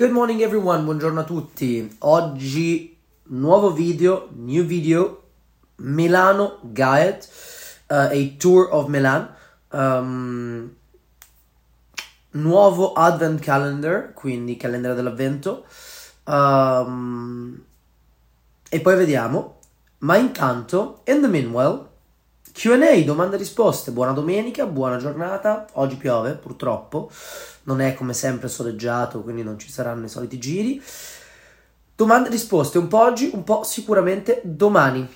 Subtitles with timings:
[0.00, 1.96] Good morning everyone, buongiorno a tutti.
[1.98, 5.24] Oggi nuovo video, new video,
[5.76, 7.20] Milano Guide,
[7.90, 9.28] uh, a tour of Milan.
[9.68, 10.74] Um,
[12.30, 15.66] nuovo advent calendar, quindi calendario dell'avvento.
[16.24, 17.62] Um,
[18.70, 19.58] e poi vediamo.
[19.98, 21.89] Ma intanto, in the meanwhile,
[22.60, 23.90] QA, domande e risposte.
[23.90, 25.64] Buona domenica, buona giornata.
[25.72, 27.10] Oggi piove, purtroppo.
[27.62, 30.82] Non è come sempre soleggiato, quindi non ci saranno i soliti giri.
[31.96, 35.08] Domande e risposte, un po' oggi, un po' sicuramente domani.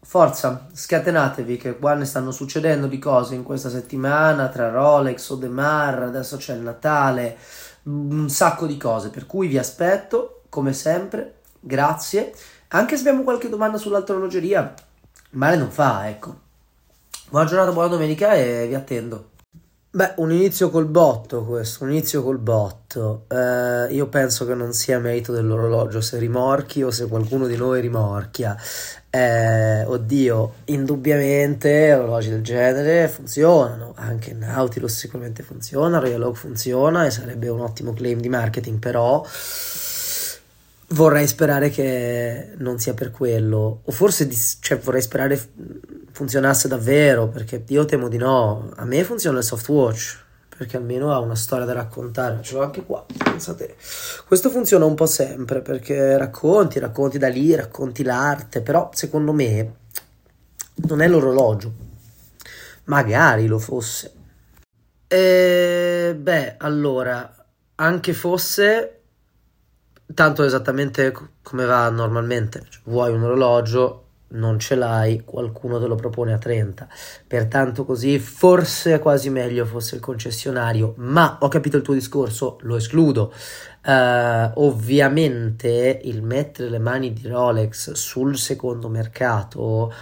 [0.00, 6.04] Forza, scatenatevi che qua ne stanno succedendo di cose in questa settimana tra Rolex, Odemar,
[6.04, 7.36] adesso c'è il Natale,
[7.82, 12.32] un sacco di cose, per cui vi aspetto come sempre, grazie.
[12.68, 14.72] Anche se abbiamo qualche domanda sull'altrologeria,
[15.32, 16.46] male non fa, ecco.
[17.30, 19.32] Buona giornata, buona domenica e vi attendo.
[19.90, 23.26] Beh, un inizio col botto questo, un inizio col botto.
[23.28, 27.82] Eh, io penso che non sia merito dell'orologio se rimorchi o se qualcuno di noi
[27.82, 28.56] rimorchia.
[29.10, 37.10] Eh, oddio, indubbiamente orologi del genere funzionano, anche Nautilus sicuramente funziona, Royal Oak funziona e
[37.10, 39.22] sarebbe un ottimo claim di marketing, però
[40.88, 45.38] vorrei sperare che non sia per quello, o forse cioè, vorrei sperare
[46.10, 48.70] funzionasse davvero, perché io temo di no.
[48.76, 52.40] A me funziona il soft watch, perché almeno ha una storia da raccontare.
[52.42, 53.76] Ce l'ho anche qua, pensate.
[54.26, 59.74] Questo funziona un po' sempre, perché racconti, racconti da lì, racconti l'arte, però secondo me
[60.86, 61.72] non è l'orologio.
[62.84, 64.12] Magari lo fosse.
[65.06, 67.34] E beh, allora,
[67.76, 69.00] anche fosse,
[70.12, 72.66] tanto esattamente come va normalmente.
[72.68, 76.88] Cioè, vuoi un orologio, non ce l'hai, qualcuno te lo propone a 30.
[77.26, 82.58] Pertanto così forse è quasi meglio fosse il concessionario, ma ho capito il tuo discorso,
[82.62, 83.32] lo escludo.
[83.84, 89.92] Uh, ovviamente il mettere le mani di Rolex sul secondo mercato,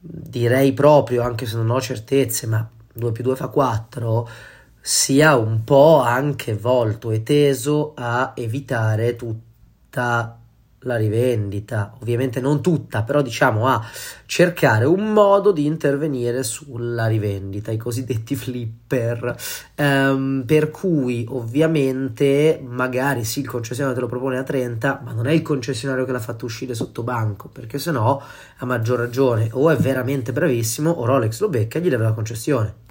[0.00, 4.28] direi proprio, anche se non ho certezze, ma 2 più 2 fa 4,
[4.80, 10.38] sia un po' anche volto e teso a evitare tutta
[10.82, 13.84] la rivendita, ovviamente non tutta, però diciamo a
[14.26, 19.36] cercare un modo di intervenire sulla rivendita, i cosiddetti flipper,
[19.76, 25.26] um, per cui ovviamente magari sì il concessionario te lo propone a 30, ma non
[25.26, 28.22] è il concessionario che l'ha fatto uscire sotto banco, perché se no
[28.58, 32.12] a maggior ragione o è veramente bravissimo o Rolex lo becca e gli deve la
[32.12, 32.86] concessione.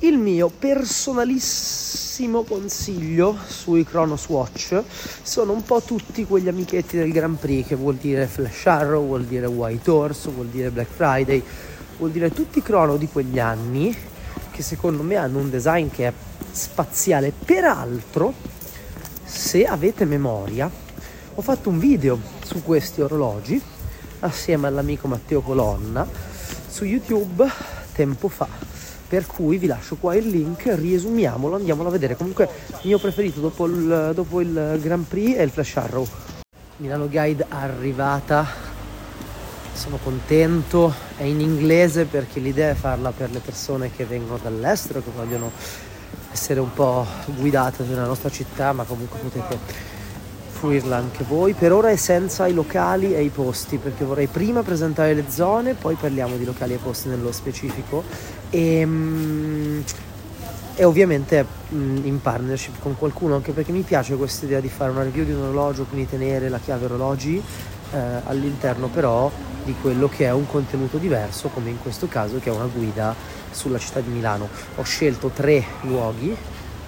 [0.00, 2.09] Il mio personalissimo
[2.44, 4.82] consiglio sui Chronos Watch
[5.22, 9.24] sono un po' tutti quegli amichetti del Grand Prix, che vuol dire Flash Arrow, vuol
[9.24, 11.42] dire White Horse, vuol dire Black Friday,
[11.96, 13.96] vuol dire tutti i crono di quegli anni
[14.50, 16.12] che secondo me hanno un design che è
[16.50, 17.32] spaziale.
[17.32, 18.34] Peraltro,
[19.24, 20.70] se avete memoria,
[21.34, 23.60] ho fatto un video su questi orologi
[24.20, 26.06] assieme all'amico Matteo Colonna
[26.68, 27.48] su YouTube
[27.94, 28.79] tempo fa
[29.10, 32.14] per cui vi lascio qua il link, riesumiamolo, andiamolo a vedere.
[32.14, 32.48] Comunque
[32.82, 36.06] il mio preferito dopo il, dopo il Grand Prix è il Flash Arrow.
[36.76, 38.46] Milano Guide arrivata,
[39.72, 45.02] sono contento, è in inglese perché l'idea è farla per le persone che vengono dall'estero,
[45.02, 45.50] che vogliono
[46.30, 49.58] essere un po' guidate nella nostra città, ma comunque potete
[50.50, 51.54] fruirla anche voi.
[51.54, 55.74] Per ora è senza i locali e i posti, perché vorrei prima presentare le zone,
[55.74, 58.38] poi parliamo di locali e posti nello specifico.
[58.50, 59.80] E, mm,
[60.74, 65.02] e ovviamente in partnership con qualcuno, anche perché mi piace questa idea di fare una
[65.02, 67.42] review di un orologio, quindi tenere la chiave orologi
[67.92, 69.30] eh, all'interno però
[69.64, 73.14] di quello che è un contenuto diverso, come in questo caso che è una guida
[73.50, 74.48] sulla città di Milano.
[74.76, 76.34] Ho scelto tre luoghi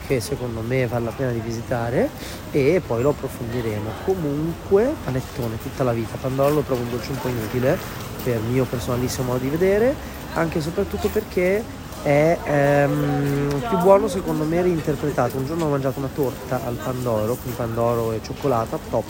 [0.07, 2.09] che secondo me vale la pena di visitare
[2.51, 3.91] e poi lo approfondiremo.
[4.05, 6.17] Comunque, panettone tutta la vita.
[6.21, 7.79] Pandora lo trovo un dolce un po' inutile
[8.23, 9.95] per mio personalissimo modo di vedere,
[10.35, 11.63] anche e soprattutto perché
[12.03, 15.37] è ehm, più buono secondo me reinterpretato.
[15.37, 19.05] Un giorno ho mangiato una torta al Pandoro con Pandoro e cioccolata, top.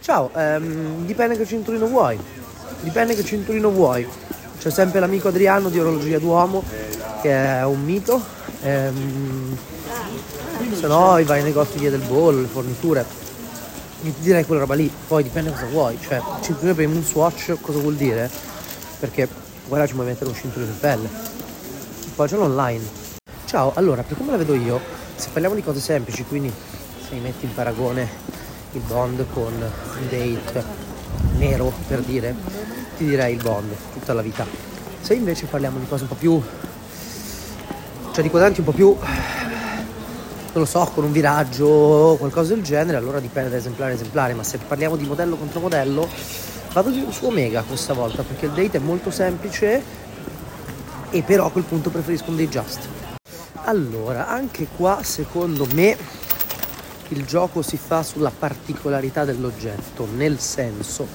[0.00, 2.18] Ciao, ehm, dipende che cinturino vuoi.
[2.80, 4.06] Dipende che cinturino vuoi.
[4.58, 6.62] C'è sempre l'amico Adriano di Orologia Duomo
[7.20, 8.22] che è un mito.
[8.62, 9.56] Ehm,
[10.72, 13.04] se no vai nei negozi via del bollo, le forniture.
[14.00, 15.98] Mi direi quella roba lì, poi dipende cosa vuoi.
[16.00, 18.30] Cioè, cinturino per un swatch cosa vuol dire?
[18.98, 19.28] Perché
[19.66, 21.08] guarda ci puoi mettere un cinturino di pelle.
[22.14, 22.84] Poi c'è l'online.
[23.44, 24.80] Ciao, allora, per come la vedo io,
[25.14, 26.52] se parliamo di cose semplici, quindi
[27.06, 28.08] se mi metti in paragone
[28.72, 30.64] il bond con un date
[31.38, 32.34] nero per dire,
[32.96, 34.46] ti direi il bond tutta la vita.
[35.00, 36.42] Se invece parliamo di cose un po' più
[38.16, 38.96] cioè di quadranti un po' più
[40.56, 43.94] non lo so, con un viraggio o qualcosa del genere, allora dipende da esemplare a
[43.94, 46.08] esemplare, ma se parliamo di modello contro modello,
[46.82, 49.82] vado su Omega questa volta perché il date è molto semplice
[51.08, 52.86] e però a quel punto preferisco un Just.
[53.64, 55.96] Allora, anche qua secondo me
[57.08, 61.08] il gioco si fa sulla particolarità dell'oggetto, nel senso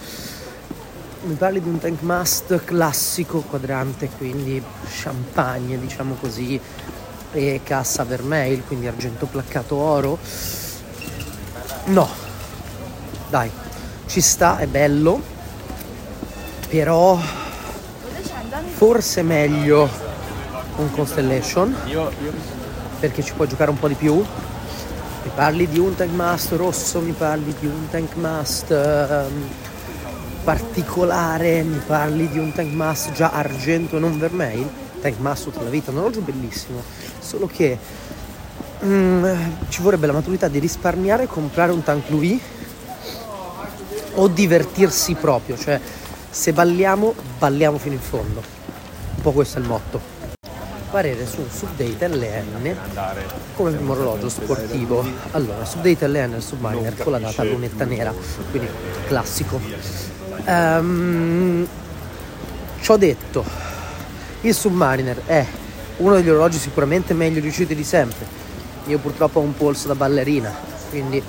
[1.24, 6.60] mi parli di un tank mast classico quadrante, quindi champagne, diciamo così,
[7.34, 10.18] e cassa vermeil, quindi argento placcato oro.
[11.86, 12.10] No,
[13.30, 13.52] dai,
[14.08, 15.40] ci sta, è bello,
[16.72, 17.20] però
[18.76, 19.90] forse meglio
[20.78, 21.76] un Constellation
[22.98, 24.16] perché ci puoi giocare un po' di più.
[24.16, 29.50] Mi parli di un tank mast rosso, mi parli di un tank mast um,
[30.46, 34.66] particolare, mi parli di un tank mast già argento e non vermeil.
[35.02, 36.82] Tank mast tutta la vita, un orologio bellissimo,
[37.20, 37.78] solo che
[38.86, 39.26] mm,
[39.68, 42.40] ci vorrebbe la maturità di risparmiare e comprare un tank Louis
[44.14, 45.80] o divertirsi proprio, cioè
[46.32, 48.42] se balliamo, balliamo fino in fondo.
[49.16, 50.00] Un po' questo è il motto.
[50.90, 52.76] Parere su Subdate LN
[53.56, 55.06] come primo orologio sportivo.
[55.32, 58.14] Allora, Subdate LN il Submariner con la data lunetta nera,
[58.50, 58.70] quindi
[59.08, 59.60] classico.
[60.46, 61.68] Um,
[62.80, 63.44] ci ho detto,
[64.42, 65.46] il Submariner è
[65.98, 68.26] uno degli orologi sicuramente meglio riusciti di sempre.
[68.88, 70.54] Io purtroppo ho un polso da ballerina,
[70.90, 71.22] quindi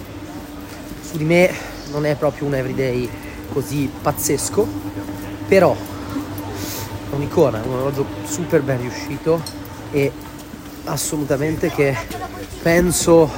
[1.03, 1.53] su di me
[1.91, 3.11] non è proprio un everyday
[3.53, 4.67] così pazzesco,
[5.47, 9.41] però è un'icona, un orologio super ben riuscito
[9.91, 10.11] e
[10.85, 11.97] assolutamente che
[12.63, 13.31] penso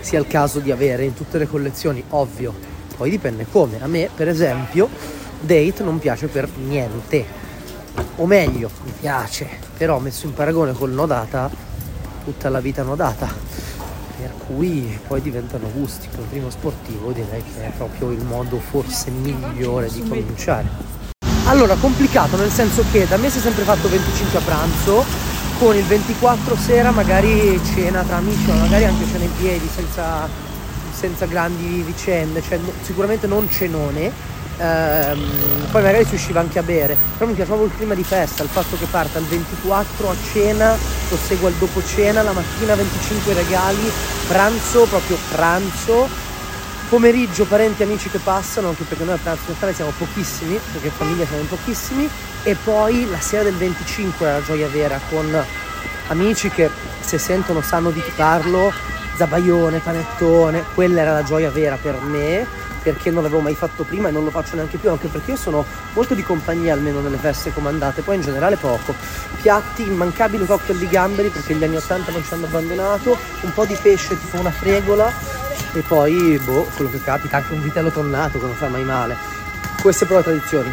[0.00, 2.52] sia il caso di avere in tutte le collezioni, ovvio.
[2.96, 3.82] Poi dipende come.
[3.82, 4.88] A me, per esempio,
[5.40, 7.24] Date non piace per niente.
[8.16, 11.50] O meglio, mi piace, però messo in paragone col Nodata,
[12.24, 13.28] tutta la vita Nodata.
[14.22, 16.06] Per cui poi diventano gusti.
[16.14, 20.68] Come primo sportivo direi che è proprio il modo forse migliore di cominciare.
[21.46, 25.04] Allora, complicato nel senso che da me si è sempre fatto 25 a pranzo,
[25.58, 30.28] con il 24 sera magari cena tra amici, o magari anche cena in piedi, senza,
[30.92, 34.12] senza grandi vicende, cioè sicuramente non cenone.
[34.62, 38.04] Ehm, poi magari si usciva anche a bere, però mi piace proprio il clima di
[38.04, 40.76] festa, il fatto che parta il 24 a cena,
[41.08, 43.90] prosegua il dopo cena, la mattina 25 regali,
[44.28, 46.08] pranzo, proprio pranzo,
[46.88, 50.60] pomeriggio parenti e amici che passano, anche perché noi a pranzo in Natale siamo pochissimi,
[50.70, 52.08] perché in famiglia siamo pochissimi,
[52.44, 55.44] e poi la sera del 25 è la gioia vera con
[56.08, 56.70] amici che
[57.00, 58.72] se sentono sanno di chi parlo,
[59.16, 62.46] zabaione, panettone, quella era la gioia vera per me,
[62.82, 65.36] perché non l'avevo mai fatto prima e non lo faccio neanche più, anche perché io
[65.36, 68.94] sono molto di compagnia almeno nelle feste comandate, poi in generale poco.
[69.40, 73.64] Piatti, immancabili cocktail di gamberi perché gli anni 80 non ci hanno abbandonato, un po'
[73.64, 75.12] di pesce tipo una fregola,
[75.74, 79.16] e poi, boh, quello che capita, anche un vitello tonnato che non fa mai male.
[79.80, 80.70] Queste però tradizioni.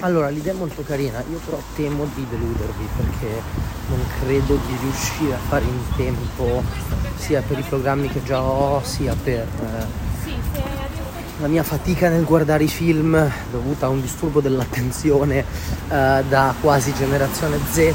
[0.00, 3.42] Allora, l'idea è molto carina, io però temo di deludervi perché
[3.88, 6.62] non credo di riuscire a fare in tempo
[7.16, 9.86] sia per i programmi che già ho, sia per eh,
[11.40, 15.44] la mia fatica nel guardare i film dovuta a un disturbo dell'attenzione
[15.88, 17.92] eh, da quasi generazione Z.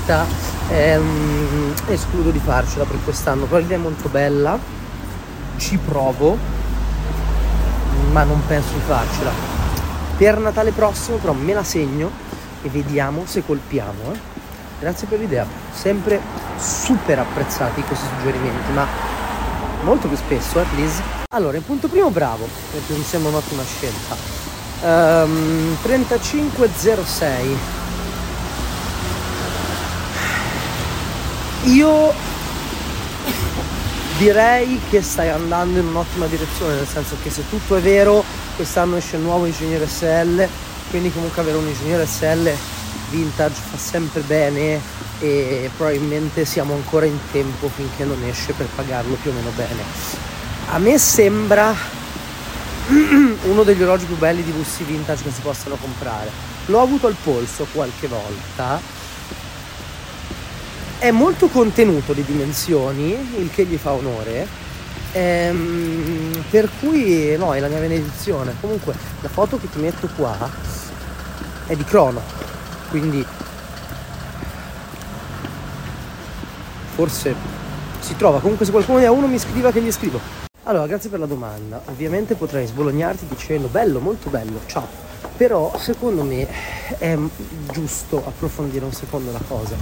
[0.69, 4.77] Ehm, escludo di farcela per quest'anno, però l'idea è molto bella
[5.59, 6.37] ci provo,
[8.11, 9.31] ma non penso di farcela.
[10.17, 12.09] Per Natale prossimo però me la segno
[12.63, 14.13] e vediamo se colpiamo.
[14.13, 14.37] Eh.
[14.79, 16.19] Grazie per l'idea, sempre
[16.57, 18.87] super apprezzati questi suggerimenti, ma
[19.81, 21.01] molto più spesso, eh, please.
[21.29, 24.15] Allora, in punto primo bravo, perché mi sembra un'ottima scelta.
[24.81, 27.57] Um, 3506.
[31.65, 32.13] Io
[34.17, 38.23] direi che stai andando in un'ottima direzione, nel senso che se tutto è vero,
[38.55, 40.47] quest'anno esce il nuovo ingegnere SL,
[40.89, 42.51] quindi comunque avere un ingegnere SL
[43.09, 44.79] vintage fa sempre bene
[45.19, 49.83] e probabilmente siamo ancora in tempo finché non esce per pagarlo più o meno bene.
[50.71, 51.75] A me sembra
[52.87, 56.29] uno degli orologi più belli di bussi vintage che si possano comprare.
[56.67, 58.97] L'ho avuto al polso qualche volta
[60.99, 64.67] è molto contenuto di dimensioni, il che gli fa onore.
[65.13, 68.53] Ehm, per cui no, è la mia benedizione.
[68.59, 70.37] Comunque la foto che ti metto qua
[71.65, 72.21] è di crono,
[72.89, 73.25] quindi
[76.99, 77.33] forse
[78.01, 78.41] si trova.
[78.41, 80.19] Comunque se qualcuno ne ha uno mi scriva che gli scrivo.
[80.63, 81.81] Allora, grazie per la domanda.
[81.85, 84.85] Ovviamente potrei sbolognarti dicendo bello, molto bello, ciao
[85.37, 86.45] Però secondo me
[86.97, 87.17] è
[87.71, 89.77] giusto approfondire un secondo la cosa.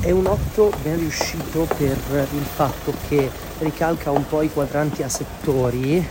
[0.00, 5.08] È un 8 ben riuscito per il fatto che ricalca un po' i quadranti a
[5.08, 6.04] settori.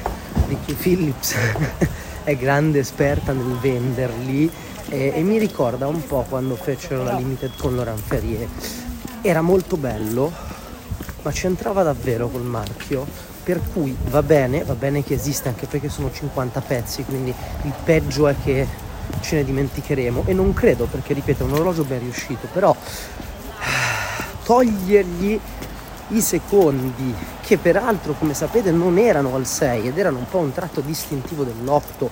[0.48, 1.36] Ricky Phillips
[2.24, 4.50] è grande esperta nel venderli
[4.88, 8.48] e, e, mi ricorda un po' quando fecero la limited con Laurent Ferrier.
[9.28, 10.32] Era molto bello,
[11.22, 13.06] ma c'entrava davvero col marchio
[13.44, 17.74] per cui va bene, va bene che esiste anche perché sono 50 pezzi, quindi il
[17.84, 18.66] peggio è che
[19.20, 20.24] ce ne dimenticheremo.
[20.28, 22.74] E non credo perché ripeto è un orologio ben riuscito, però
[24.46, 25.38] togliergli
[26.08, 30.54] i secondi che peraltro come sapete non erano al 6 ed erano un po' un
[30.54, 32.08] tratto distintivo dell'8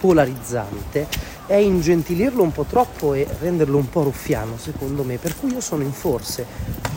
[0.00, 1.06] polarizzante
[1.46, 5.18] è ingentilirlo un po' troppo e renderlo un po' ruffiano secondo me.
[5.18, 6.46] Per cui io sono in forse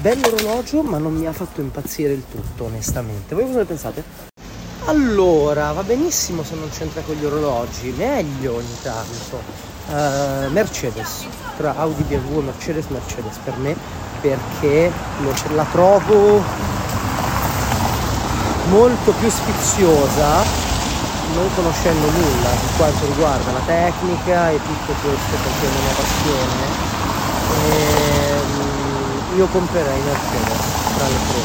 [0.02, 3.36] bell'orologio ma non mi ha fatto impazzire il tutto onestamente.
[3.36, 4.32] Voi cosa ne pensate?
[4.86, 9.72] allora va benissimo se non c'entra con gli orologi meglio ogni tanto.
[9.86, 11.26] Uh, Mercedes
[11.58, 13.76] tra Audi BMW Mercedes Mercedes per me
[14.22, 14.90] perché
[15.54, 16.42] la trovo
[18.70, 20.73] molto più sfiziosa
[21.34, 25.94] non conoscendo nulla di quanto riguarda la tecnica e tutto questo perché è una mia
[25.96, 26.64] passione
[27.66, 31.42] ehm, io comprerei Mercedes tra le tre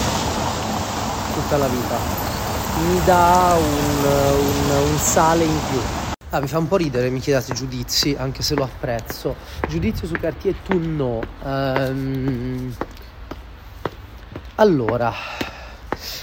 [1.34, 1.96] tutta la vita
[2.86, 5.80] mi dà un, un, un sale in più
[6.30, 9.34] Ah, mi fa un po' ridere, mi chiedate giudizi, anche se lo apprezzo.
[9.66, 11.22] Giudizio su Cartier tu no.
[11.42, 12.70] Um,
[14.56, 15.10] allora,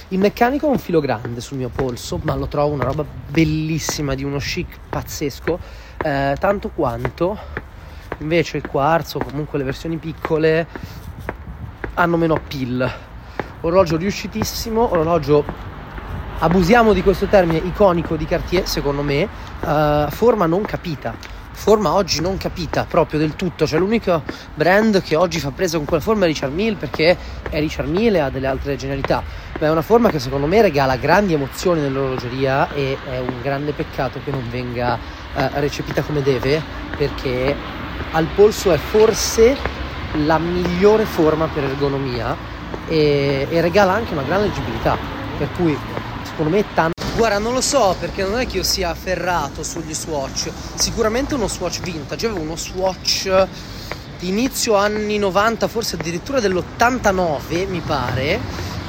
[0.10, 4.14] il meccanico ha un filo grande sul mio polso, ma lo trovo una roba bellissima,
[4.14, 5.60] di uno chic pazzesco,
[6.04, 7.38] eh, tanto quanto
[8.20, 10.68] invece il quarzo, comunque le versioni piccole,
[11.96, 12.92] hanno meno appeal.
[13.62, 15.44] Orologio riuscitissimo, orologio,
[16.40, 19.28] abusiamo di questo termine iconico di Cartier, secondo me,
[19.66, 21.35] eh, forma non capita
[21.66, 24.22] forma oggi non capita proprio del tutto, cioè l'unico
[24.54, 27.18] brand che oggi fa presa con quella forma è Richard Mille perché
[27.50, 29.24] è Richard Mille e ha delle altre genialità,
[29.60, 33.72] ma è una forma che secondo me regala grandi emozioni nell'orologeria e è un grande
[33.72, 35.00] peccato che non venga
[35.34, 36.62] eh, recepita come deve
[36.96, 37.56] perché
[38.12, 39.58] al polso è forse
[40.24, 42.38] la migliore forma per ergonomia
[42.88, 44.96] e, e regala anche una gran leggibilità,
[45.36, 45.76] per cui
[46.26, 49.94] secondo me tanto Guarda, non lo so perché non è che io sia afferrato sugli
[49.94, 50.52] swatch.
[50.76, 52.26] Sicuramente uno swatch vintage.
[52.26, 53.48] Avevo uno swatch
[54.20, 58.38] di inizio anni 90, forse addirittura dell'89, mi pare,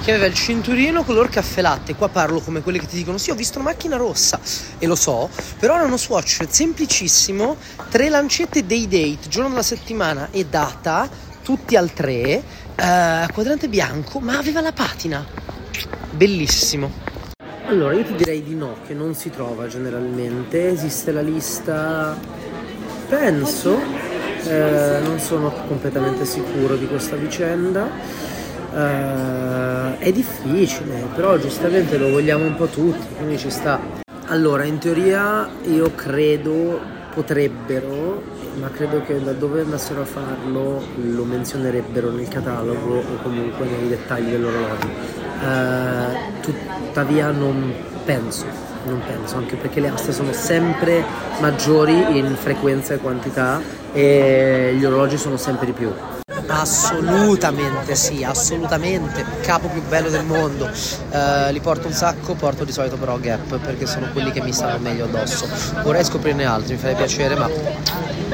[0.03, 1.95] che aveva il cinturino color caffè latte.
[1.95, 4.41] Qua parlo come quelli che ti dicono: Sì, ho visto una macchina rossa
[4.79, 5.31] e lo so,
[5.61, 7.57] però era uno swatch semplicissimo,
[7.91, 11.09] tre lancette day date, giorno della settimana e data,
[11.45, 12.43] tutti al 3, eh,
[13.33, 15.25] quadrante bianco, ma aveva la patina.
[16.11, 17.06] Bellissimo.
[17.69, 20.69] Allora, io ti direi di no, che non si trova generalmente.
[20.69, 22.17] Esiste la lista,
[23.09, 23.77] penso,
[24.45, 27.89] eh, non sono completamente sicuro di questa vicenda.
[28.73, 33.81] Eh, è difficile, però giustamente lo vogliamo un po' tutti, quindi ci sta.
[34.27, 36.79] Allora, in teoria io credo
[37.13, 38.23] potrebbero,
[38.61, 43.89] ma credo che da dove andassero a farlo lo menzionerebbero nel catalogo o comunque nei
[43.89, 47.75] dettagli dell'orologio eh, tuttavia non
[48.05, 48.47] penso,
[48.85, 51.05] non penso, anche perché le aste sono sempre
[51.41, 53.61] maggiori in frequenza e quantità
[53.93, 55.93] e gli orologi sono sempre di più.
[56.49, 60.65] Assolutamente sì, assolutamente, capo più bello del mondo.
[60.67, 64.53] Uh, li porto un sacco, porto di solito però Gap perché sono quelli che mi
[64.53, 65.49] stanno meglio addosso.
[65.83, 67.49] Vorrei scoprirne altri, mi farebbe piacere, ma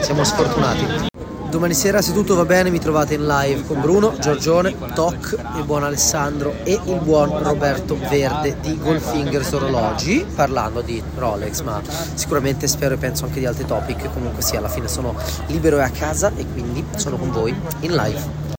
[0.00, 1.11] siamo sfortunati.
[1.52, 5.64] Domani sera, se tutto va bene, mi trovate in live con Bruno, Giorgione, Toc, il
[5.64, 11.82] buon Alessandro e il buon Roberto Verde di Goldfingers Orologi, parlando di Rolex, ma
[12.14, 14.11] sicuramente spero e penso anche di altri topic.
[14.14, 15.14] Comunque sì, alla fine sono
[15.49, 18.56] libero e a casa e quindi sono con voi in live.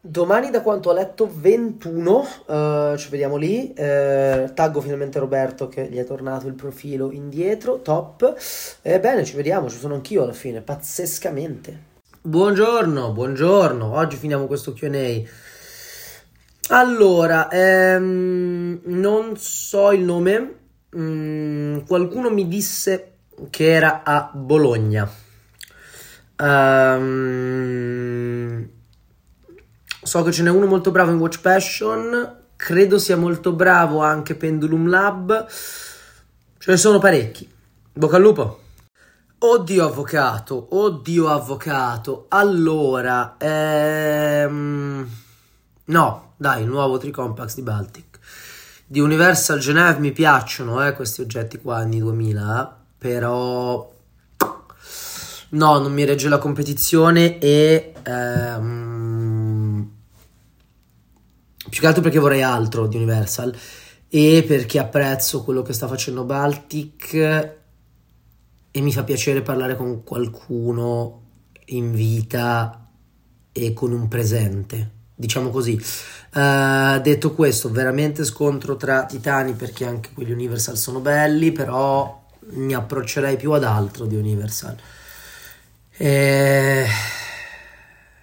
[0.00, 3.72] Domani, da quanto ho letto, 21, uh, eh, ci vediamo lì.
[3.78, 8.34] Uh, taggo finalmente Roberto che gli è tornato il profilo indietro, top.
[8.82, 11.92] Ebbene, ci vediamo, ci sono anch'io alla fine, pazzescamente.
[12.26, 13.96] Buongiorno, buongiorno.
[13.96, 15.20] Oggi finiamo questo QA.
[16.68, 20.54] Allora, ehm, non so il nome.
[20.96, 23.16] Mm, qualcuno mi disse
[23.50, 25.06] che era a Bologna.
[26.38, 27.10] Um,
[30.02, 32.36] so che ce n'è uno molto bravo in Watch Passion.
[32.56, 35.46] Credo sia molto bravo anche Pendulum Lab.
[35.46, 37.46] Ce ne sono parecchi.
[37.92, 38.63] Bocca al lupo.
[39.46, 42.24] Oddio avvocato, oddio avvocato.
[42.28, 45.06] Allora, ehm...
[45.84, 48.18] no, dai, nuovo Tricompax di Baltic.
[48.86, 53.92] Di Universal Genève mi piacciono, eh, questi oggetti qua anni 2000, però
[55.50, 57.92] No, non mi regge la competizione e...
[58.02, 59.90] Ehm,
[61.68, 63.54] più che altro perché vorrei altro di Universal
[64.08, 67.62] e perché apprezzo quello che sta facendo Baltic
[68.76, 71.20] e mi fa piacere parlare con qualcuno
[71.66, 72.90] in vita
[73.52, 75.80] e con un presente, diciamo così.
[76.34, 82.20] Uh, detto questo, veramente scontro tra titani perché anche quelli Universal sono belli, però
[82.54, 84.76] mi approccerei più ad altro di Universal.
[85.96, 86.86] E...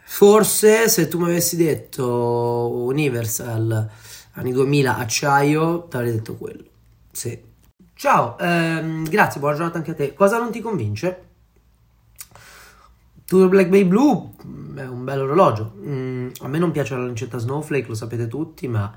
[0.04, 3.90] Forse se tu mi avessi detto Universal
[4.34, 6.66] anni 2000 acciaio, ti avrei detto quello.
[7.10, 7.51] Sì.
[8.02, 10.16] Ciao, ehm, grazie, buona giornata anche a te.
[10.16, 11.26] Cosa non ti convince?
[13.26, 14.32] Tudor Black Bay Blue
[14.76, 15.74] è un bel orologio.
[15.78, 18.92] Mm, a me non piace la lancetta Snowflake, lo sapete tutti, ma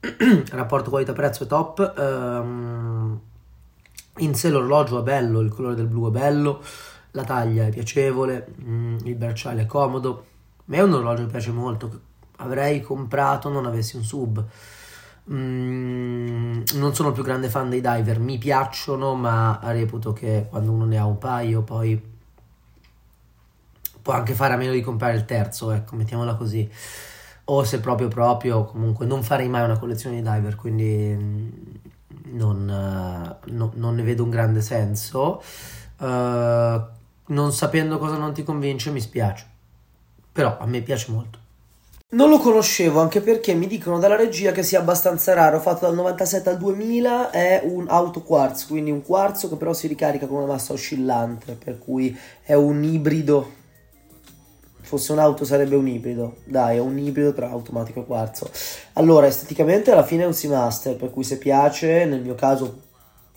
[0.00, 1.94] il rapporto qualità-prezzo è top.
[1.96, 3.18] Um,
[4.18, 6.62] in sé l'orologio è bello, il colore del blu è bello,
[7.12, 10.26] la taglia è piacevole, mm, il bracciale è comodo.
[10.58, 12.00] A me è un orologio che piace molto,
[12.36, 14.44] avrei comprato non avessi un sub.
[15.30, 20.86] Mm, non sono più grande fan dei diver, mi piacciono, ma reputo che quando uno
[20.86, 22.00] ne ha un paio poi
[24.00, 26.70] può anche fare a meno di comprare il terzo, ecco, mettiamola così.
[27.44, 31.48] O se proprio proprio, comunque non farei mai una collezione di diver, quindi mm,
[32.32, 35.42] non, uh, no, non ne vedo un grande senso.
[35.98, 36.80] Uh,
[37.26, 39.46] non sapendo cosa non ti convince mi spiace,
[40.32, 41.38] però a me piace molto.
[42.10, 45.94] Non lo conoscevo anche perché mi dicono dalla regia che sia abbastanza raro, fatto dal
[45.94, 50.38] 97 al 2000, è un auto quartz, quindi un quarzo che però si ricarica con
[50.38, 53.56] una massa oscillante, per cui è un ibrido
[54.88, 56.36] fosse un'auto sarebbe un ibrido.
[56.44, 58.50] Dai, è un ibrido tra automatico e quarzo.
[58.94, 62.84] Allora, esteticamente alla fine è un Seamaster, per cui se piace, nel mio caso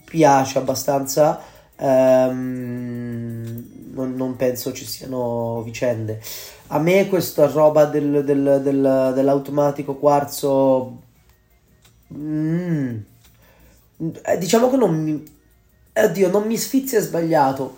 [0.05, 1.41] piace abbastanza,
[1.75, 3.60] ehm,
[3.93, 6.21] non, non, penso ci siano vicende.
[6.67, 11.01] A me questa roba del, del, del, dell'automatico quarzo...
[12.13, 12.97] Mm,
[14.23, 15.39] eh, diciamo che non mi...
[15.93, 17.77] Oddio, non mi sfizia sbagliato.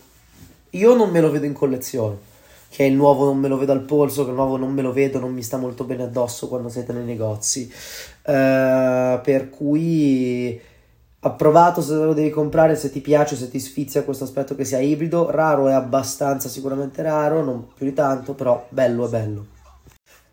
[0.72, 2.32] Io non me lo vedo in collezione
[2.73, 4.91] che il nuovo non me lo vedo al polso, che il nuovo non me lo
[4.91, 7.71] vedo, non mi sta molto bene addosso quando siete nei negozi.
[8.26, 10.60] Uh, per cui
[11.23, 14.79] approvato se lo devi comprare, se ti piace, se ti sfizia questo aspetto che sia
[14.79, 15.29] ibrido.
[15.31, 19.45] Raro è abbastanza sicuramente raro, non più di tanto, però bello è bello.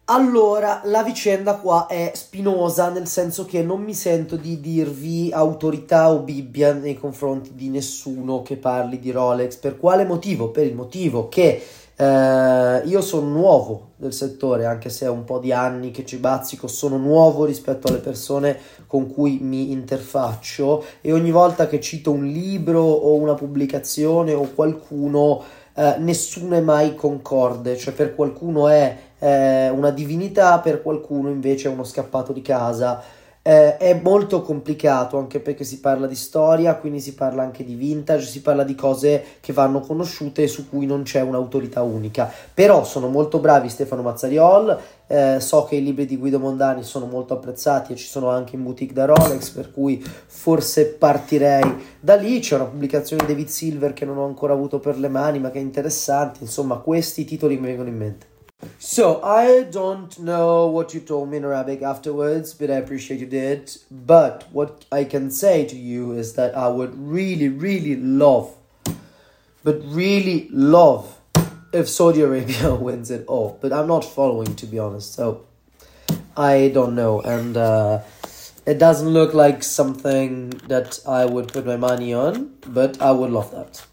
[0.07, 6.11] Allora, la vicenda qua è spinosa, nel senso che non mi sento di dirvi autorità
[6.11, 9.57] o bibbia nei confronti di nessuno che parli di Rolex.
[9.57, 10.48] Per quale motivo?
[10.48, 11.62] Per il motivo che
[11.94, 16.17] eh, io sono nuovo nel settore, anche se è un po' di anni che ci
[16.17, 22.11] bazzico, sono nuovo rispetto alle persone con cui mi interfaccio e ogni volta che cito
[22.11, 25.43] un libro o una pubblicazione o qualcuno,
[25.75, 31.69] eh, nessuno è mai concorde, cioè per qualcuno è eh, una divinità, per qualcuno invece
[31.69, 33.03] è uno scappato di casa.
[33.51, 37.75] Eh, è molto complicato anche perché si parla di storia, quindi si parla anche di
[37.75, 42.31] vintage, si parla di cose che vanno conosciute e su cui non c'è un'autorità unica.
[42.55, 47.07] Però sono molto bravi Stefano Mazzariol, eh, so che i libri di Guido Mondani sono
[47.07, 52.15] molto apprezzati e ci sono anche in boutique da Rolex, per cui forse partirei da
[52.15, 52.39] lì.
[52.39, 55.51] C'è una pubblicazione di David Silver che non ho ancora avuto per le mani, ma
[55.51, 56.39] che è interessante.
[56.43, 58.30] Insomma, questi titoli mi vengono in mente.
[58.79, 63.27] So I don't know what you told me in Arabic afterwards, but I appreciate you
[63.27, 63.70] did.
[63.90, 68.55] But what I can say to you is that I would really, really love,
[69.62, 71.18] but really love,
[71.73, 73.59] if Saudi Arabia wins it all.
[73.61, 75.14] But I'm not following, to be honest.
[75.14, 75.46] So
[76.37, 78.01] I don't know, and uh,
[78.66, 82.55] it doesn't look like something that I would put my money on.
[82.66, 83.85] But I would love that.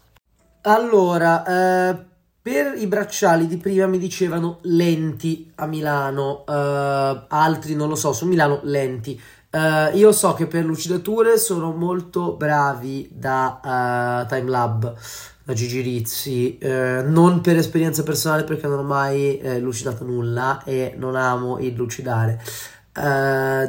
[0.64, 2.04] Allora, uh,
[2.40, 8.12] Per i bracciali di prima mi dicevano lenti a Milano, uh, altri non lo so,
[8.12, 9.20] su Milano lenti.
[9.50, 14.94] Uh, io so che per lucidature sono molto bravi da uh, Timelab,
[15.42, 20.62] da Gigi Rizzi, uh, non per esperienza personale perché non ho mai eh, lucidato nulla
[20.64, 22.40] e non amo il lucidare.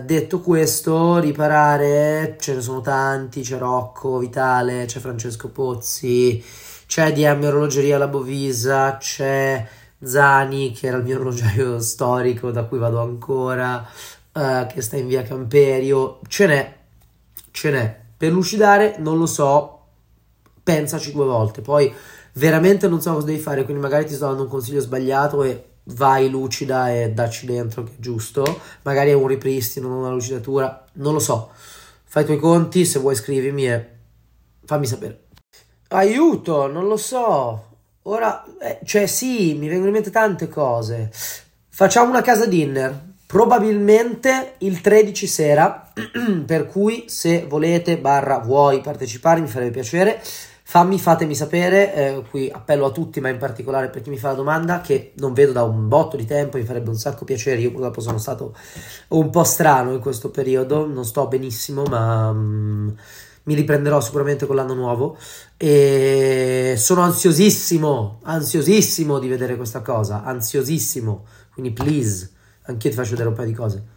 [0.05, 6.43] detto questo, riparare ce ne sono tanti, c'è Rocco Vitale, c'è Francesco Pozzi
[6.89, 9.63] c'è DM Orologeria La Bovisa, c'è
[10.01, 13.87] Zani che era il mio orologiaio storico da cui vado ancora,
[14.33, 16.77] uh, che sta in via Camperio, ce n'è,
[17.51, 17.99] ce n'è.
[18.17, 19.81] Per lucidare non lo so,
[20.63, 21.93] pensaci due volte, poi
[22.33, 25.63] veramente non so cosa devi fare, quindi magari ti sto dando un consiglio sbagliato e
[25.83, 31.13] vai lucida e dacci dentro che è giusto, magari è un ripristino, una lucidatura, non
[31.13, 31.51] lo so.
[32.03, 33.89] Fai i tuoi conti, se vuoi scrivimi e
[34.65, 35.27] fammi sapere.
[35.91, 37.65] Aiuto, non lo so.
[38.03, 41.09] ora, eh, cioè sì, mi vengono in mente tante cose.
[41.69, 45.91] Facciamo una casa dinner, probabilmente il 13 sera,
[46.45, 50.21] per cui se volete, barra vuoi partecipare, mi farebbe piacere.
[50.61, 54.27] Fammi, fatemi sapere, eh, qui appello a tutti, ma in particolare per chi mi fa
[54.29, 57.61] la domanda, che non vedo da un botto di tempo, mi farebbe un sacco piacere.
[57.61, 58.55] Io purtroppo sono stato
[59.09, 62.89] un po' strano in questo periodo, non sto benissimo, ma mm,
[63.43, 65.17] mi riprenderò sicuramente con l'anno nuovo.
[65.61, 71.25] E sono ansiosissimo, ansiosissimo di vedere questa cosa, ansiosissimo.
[71.51, 72.31] Quindi, please,
[72.63, 73.87] anch'io ti faccio vedere un paio di cose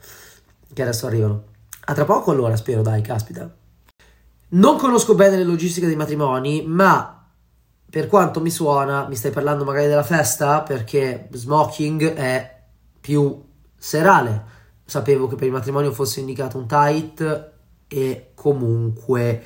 [0.73, 1.45] che adesso arrivano.
[1.85, 3.49] A tra poco, allora, spero, dai, caspita.
[4.49, 7.29] Non conosco bene le logistiche dei matrimoni, ma
[7.89, 12.61] per quanto mi suona, mi stai parlando magari della festa perché smoking è
[13.01, 13.41] più
[13.77, 14.45] serale.
[14.85, 17.53] Sapevo che per il matrimonio fosse indicato un tight
[17.87, 19.45] e comunque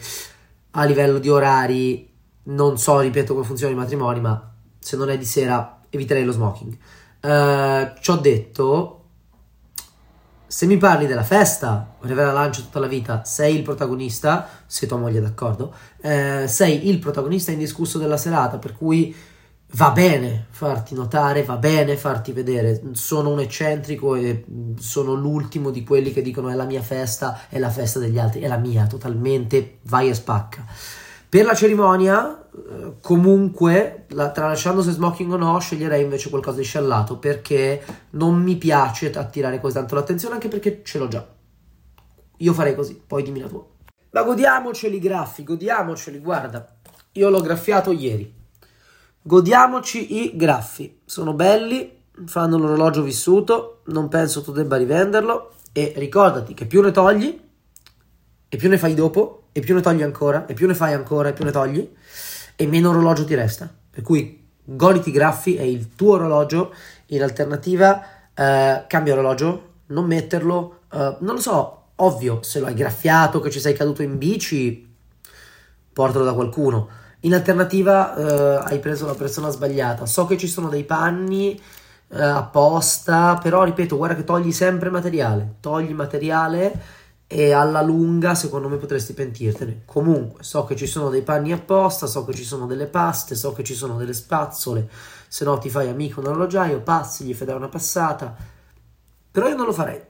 [0.78, 5.18] a livello di orari non so, ripeto, come funzionano i matrimoni, ma se non è
[5.18, 6.76] di sera eviterei lo smoking.
[7.22, 9.04] Uh, ci ho detto,
[10.46, 14.96] se mi parli della festa, Rivera Lancio tutta la vita, sei il protagonista, se tua
[14.96, 19.14] moglie è d'accordo, eh, sei il protagonista indiscusso della serata, per cui
[19.72, 22.82] va bene farti notare, va bene farti vedere.
[22.92, 24.44] Sono un eccentrico e
[24.78, 28.40] sono l'ultimo di quelli che dicono è la mia festa, è la festa degli altri,
[28.40, 30.64] è la mia, totalmente, vai e spacca.
[31.28, 36.64] Per la cerimonia, eh, comunque, la, tralasciando se smoking o no, sceglierei invece qualcosa di
[36.64, 41.26] sciallato perché non mi piace attirare così tanto l'attenzione, anche perché ce l'ho già.
[42.38, 43.64] Io farei così, poi dimmi la tua.
[44.10, 46.66] Ma godiamoceli i graffi, godiamoceli, guarda.
[47.12, 48.35] Io l'ho graffiato ieri.
[49.26, 51.00] Godiamoci i graffi.
[51.04, 56.92] Sono belli, fanno l'orologio vissuto, non penso tu debba rivenderlo e ricordati che più ne
[56.92, 57.40] togli
[58.48, 61.30] e più ne fai dopo e più ne togli ancora, e più ne fai ancora,
[61.30, 61.92] e più ne togli,
[62.54, 63.68] e meno orologio ti resta.
[63.90, 66.72] Per cui goditi i graffi è il tuo orologio,
[67.06, 72.74] in alternativa eh, cambia orologio, non metterlo, eh, non lo so, ovvio, se lo hai
[72.74, 74.88] graffiato, che ci sei caduto in bici,
[75.92, 77.02] portalo da qualcuno.
[77.26, 80.06] In alternativa eh, hai preso la persona sbagliata.
[80.06, 81.60] So che ci sono dei panni
[82.08, 86.80] eh, apposta, però ripeto, guarda che togli sempre materiale, togli materiale
[87.26, 89.82] e alla lunga secondo me potresti pentirtene.
[89.86, 93.52] Comunque, so che ci sono dei panni apposta, so che ci sono delle paste, so
[93.52, 94.88] che ci sono delle spazzole,
[95.26, 98.36] se no ti fai amico un orologiaio, passi, gli fai dare una passata,
[99.32, 100.00] però io non lo farei.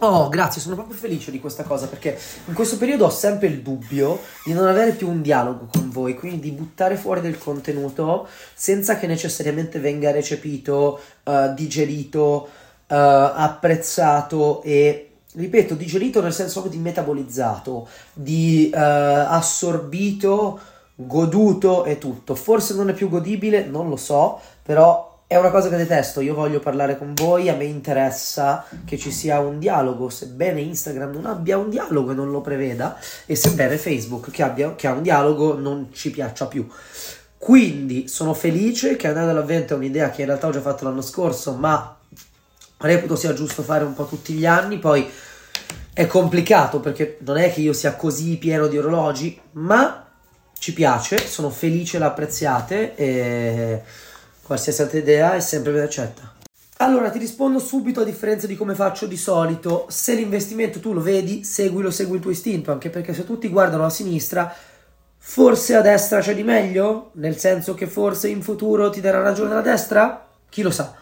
[0.00, 3.62] Oh, grazie, sono proprio felice di questa cosa perché in questo periodo ho sempre il
[3.62, 8.28] dubbio di non avere più un dialogo con voi, quindi di buttare fuori del contenuto
[8.54, 12.48] senza che necessariamente venga recepito, uh, digerito,
[12.86, 20.60] uh, apprezzato e ripeto, digerito nel senso di metabolizzato, di uh, assorbito,
[20.94, 22.36] goduto e tutto.
[22.36, 26.22] Forse non è più godibile, non lo so, però è una cosa che detesto.
[26.22, 31.12] Io voglio parlare con voi, a me interessa che ci sia un dialogo, sebbene Instagram
[31.12, 34.92] non abbia un dialogo e non lo preveda, e sebbene Facebook che, abbia, che ha
[34.92, 36.66] un dialogo non ci piaccia più.
[37.36, 41.02] Quindi sono felice che andare all'avvento è un'idea che in realtà ho già fatto l'anno
[41.02, 41.94] scorso, ma
[42.78, 44.78] reputo sia giusto fare un po' tutti gli anni.
[44.78, 45.06] Poi
[45.92, 50.08] è complicato perché non è che io sia così pieno di orologi, ma
[50.58, 53.82] ci piace, sono felice, l'apprezziate e
[54.48, 56.32] qualsiasi altra idea è sempre ben accetta.
[56.78, 61.02] Allora ti rispondo subito a differenza di come faccio di solito, se l'investimento tu lo
[61.02, 64.50] vedi, seguilo, segui il tuo istinto, anche perché se tutti guardano a sinistra,
[65.18, 69.52] forse a destra c'è di meglio, nel senso che forse in futuro ti darà ragione
[69.52, 70.26] la destra?
[70.48, 70.94] Chi lo sa?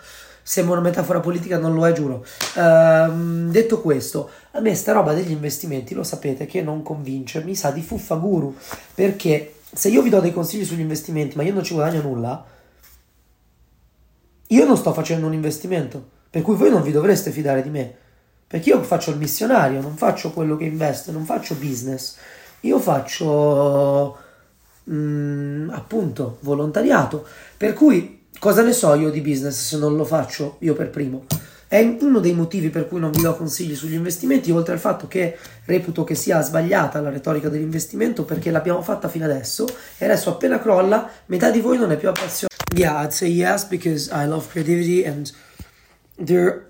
[0.42, 2.24] Sembra una metafora politica, non lo è, giuro.
[2.56, 7.54] Ehm, detto questo, a me sta roba degli investimenti, lo sapete, che non convince, mi
[7.54, 8.56] sa di fuffa guru,
[8.92, 12.54] perché se io vi do dei consigli sugli investimenti, ma io non ci guadagno nulla,
[14.48, 17.94] io non sto facendo un investimento, per cui voi non vi dovreste fidare di me,
[18.46, 22.16] perché io faccio il missionario, non faccio quello che investe, non faccio business,
[22.60, 24.16] io faccio
[24.88, 30.56] mm, appunto volontariato, per cui cosa ne so io di business se non lo faccio
[30.60, 31.24] io per primo?
[31.68, 35.08] È uno dei motivi per cui non vi do consigli sugli investimenti, oltre al fatto
[35.08, 39.66] che reputo che sia sbagliata la retorica dell'investimento perché l'abbiamo fatta fino adesso
[39.98, 42.55] e adesso appena crolla metà di voi non è più appassionato.
[42.76, 45.32] Yeah, I'd say yes because I love creativity and
[46.18, 46.66] they're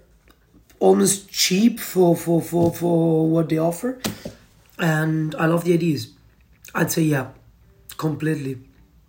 [0.79, 3.99] almost cheap for, for, for, for what they offer
[4.79, 6.13] and I love the ideas.
[6.75, 7.29] I'd say yeah,
[7.97, 8.59] completely.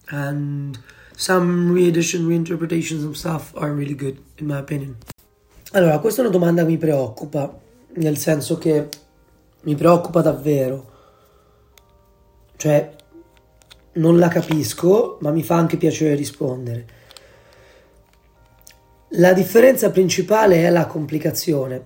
[0.09, 0.79] And
[1.15, 4.97] some reedition, reinterpretations of stuff are really good, in my opinion.
[5.73, 7.59] Allora, questa è una domanda che mi preoccupa,
[7.95, 8.87] nel senso che
[9.61, 10.91] mi preoccupa davvero.
[12.55, 12.95] Cioè,
[13.97, 16.85] non la capisco, ma mi fa anche piacere rispondere.
[19.11, 21.85] La differenza principale è la complicazione,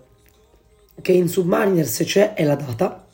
[1.01, 3.05] che in Submariner se c'è è la data,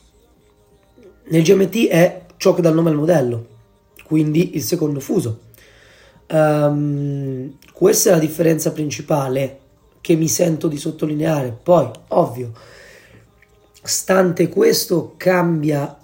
[1.24, 3.46] nel GMT è ciò che dà il nome al modello,
[4.04, 5.40] quindi il secondo fuso.
[6.30, 9.60] Um, questa è la differenza principale
[10.00, 11.56] che mi sento di sottolineare.
[11.62, 12.52] Poi, ovvio,
[13.82, 15.96] stante questo cambia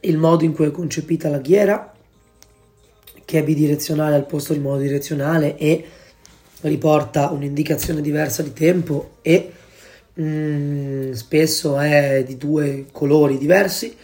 [0.00, 1.92] il modo in cui è concepita la ghiera,
[3.28, 5.84] che è bidirezionale al posto di monodirezionale e
[6.62, 9.52] riporta un'indicazione diversa di tempo e
[10.18, 13.94] mm, spesso è di due colori diversi.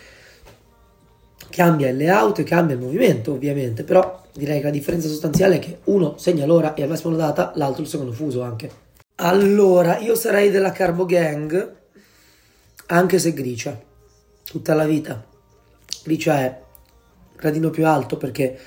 [1.49, 5.59] Cambia il layout e cambia il movimento, ovviamente, però direi che la differenza sostanziale è
[5.59, 8.71] che uno segna l'ora e al massimo la data, l'altro il secondo fuso anche.
[9.15, 11.75] Allora, io sarei della Carbo Gang,
[12.89, 13.81] anche se gricia,
[14.45, 15.25] tutta la vita.
[16.03, 16.61] Gricia è
[17.37, 18.59] gradino più alto perché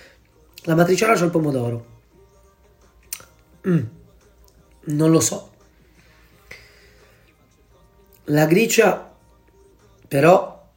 [0.67, 1.85] la matriciana c'ha il pomodoro.
[3.67, 3.83] Mm,
[4.87, 5.51] non lo so.
[8.25, 9.09] La gricia,
[10.09, 10.69] però,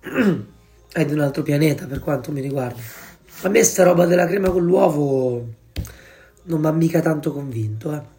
[0.92, 2.80] è di un altro pianeta per quanto mi riguarda.
[3.42, 5.46] A me sta roba della crema con l'uovo
[6.44, 8.16] non mi ha mica tanto convinto, eh.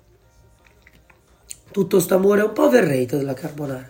[1.72, 3.90] Tutto sto amore un po' overrated della carbonara.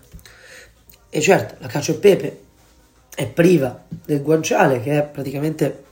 [1.10, 2.42] E certo, la cacio e pepe
[3.16, 5.88] è priva del guanciale, che è praticamente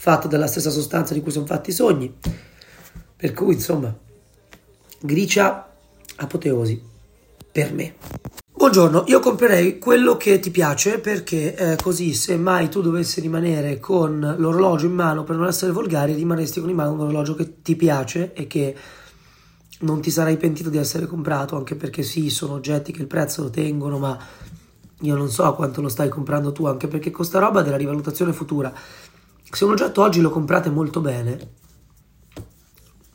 [0.00, 2.10] fatto dalla stessa sostanza di cui sono fatti i sogni.
[3.16, 3.94] Per cui, insomma,
[4.98, 5.70] gricia
[6.16, 6.82] apoteosi
[7.52, 7.96] per me.
[8.50, 13.78] Buongiorno, io comprerei quello che ti piace perché eh, così se mai tu dovessi rimanere
[13.78, 17.60] con l'orologio in mano per non essere volgari, rimarresti con in mano un orologio che
[17.60, 18.74] ti piace e che
[19.80, 23.42] non ti sarai pentito di essere comprato, anche perché sì, sono oggetti che il prezzo
[23.42, 24.18] lo tengono, ma
[25.02, 28.72] io non so quanto lo stai comprando tu, anche perché costa roba della rivalutazione futura.
[29.50, 31.48] Se un oggetto oggi lo comprate molto bene,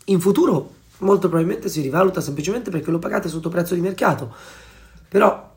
[0.05, 4.33] in futuro molto probabilmente si rivaluta semplicemente perché lo pagate sotto prezzo di mercato.
[5.07, 5.55] Però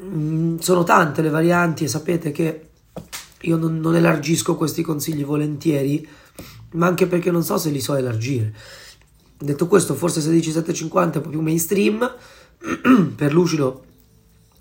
[0.00, 2.68] mh, mm, sono tante le varianti e sapete che
[3.40, 6.06] io non, non elargisco questi consigli volentieri,
[6.72, 8.54] ma anche perché non so se li so elargire.
[9.38, 12.14] Detto questo, forse 16750 è un po' più mainstream,
[13.14, 13.84] per lucido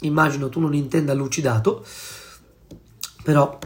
[0.02, 1.84] immagino tu non intenda lucidato,
[3.24, 3.58] però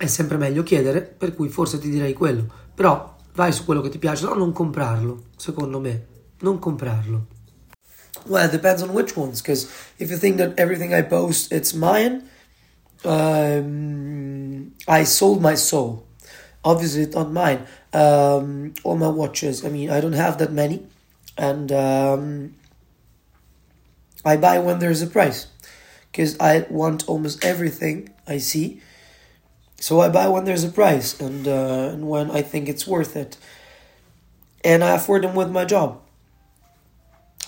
[0.00, 2.46] è sempre meglio chiedere, per cui forse ti direi quello.
[2.74, 6.06] Però vai su quello che ti piace, no non comprarlo, secondo me,
[6.40, 7.26] non comprarlo.
[8.26, 9.42] Well, it depends on which ones.
[9.42, 12.22] Because if you think that everything I post it's mine,
[13.04, 16.06] um, I sold my soul.
[16.64, 17.66] Obviously, it's not mine.
[17.92, 19.66] Um, all my watches.
[19.66, 20.86] I mean, I don't have that many,
[21.36, 22.54] and um,
[24.24, 25.46] I buy when there's a price,
[26.10, 28.80] because I want almost everything I see.
[29.80, 33.16] So I buy when there's a price, and uh, and when I think it's worth
[33.16, 33.38] it,
[34.62, 36.02] and I afford them with my job.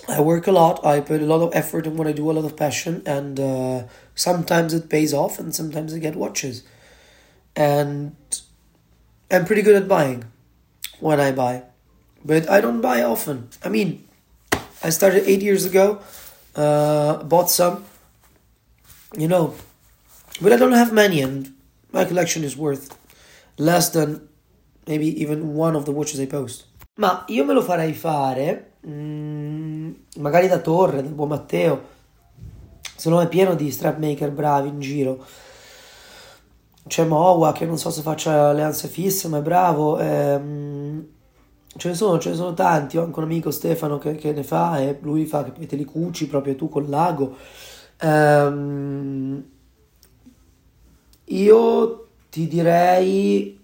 [0.09, 0.83] I work a lot.
[0.83, 3.39] I put a lot of effort in what I do, a lot of passion, and
[3.39, 3.83] uh,
[4.15, 6.63] sometimes it pays off, and sometimes I get watches.
[7.55, 8.15] And
[9.29, 10.25] I'm pretty good at buying
[10.99, 11.63] when I buy,
[12.25, 13.49] but I don't buy often.
[13.63, 14.07] I mean,
[14.83, 16.01] I started eight years ago,
[16.55, 17.85] uh, bought some,
[19.15, 19.53] you know,
[20.41, 21.52] but I don't have many, and
[21.93, 22.97] my collection is worth
[23.57, 24.27] less than
[24.87, 26.65] maybe even one of the watches I post.
[26.95, 28.73] Ma io me lo farei fare.
[28.85, 31.81] Mm, magari da Torre, da Buon Matteo,
[32.95, 35.25] se no è pieno di strap maker bravi in giro.
[36.85, 39.97] C'è Mowa che non so se faccia alleanze fisse, ma è bravo.
[39.99, 41.07] Ehm,
[41.77, 42.97] ce ne sono, ce ne sono tanti.
[42.97, 45.85] Ho anche un amico Stefano che, che ne fa e lui fa che te li
[45.85, 47.35] cuci proprio tu col lago.
[47.99, 49.43] Ehm,
[51.25, 53.59] io ti direi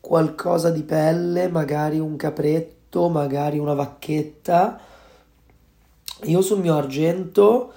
[0.00, 4.80] qualcosa di pelle, magari un capretto, magari una vacchetta
[6.22, 7.72] io sul mio argento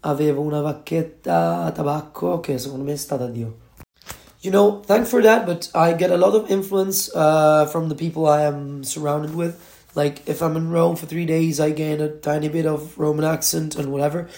[0.00, 3.68] avevo una vacchetta a tabacco che secondo me è stata Dio.
[4.40, 7.94] You know, thank for that, but I get a lot of influence uh, from the
[7.94, 9.58] people I am surrounded with.
[9.94, 13.24] Like, if I'm in Rome for three days, I gain a tiny bit of Roman
[13.24, 14.28] accent and whatever.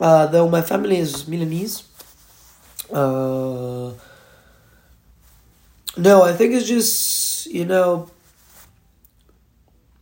[0.00, 1.84] Uh, though my family is Milanese.
[2.92, 3.92] Uh,
[5.96, 8.10] no, I think it's just, you know,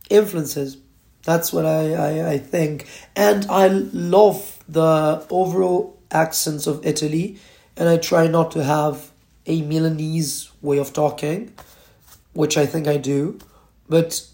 [0.09, 0.77] influences.
[1.23, 2.87] That's what I, I, I think.
[3.15, 7.37] And I love the overall accents of Italy,
[7.75, 9.11] and I try not to have
[9.45, 11.53] a Milanese way of talking,
[12.33, 13.39] which I think I do.
[13.89, 14.25] But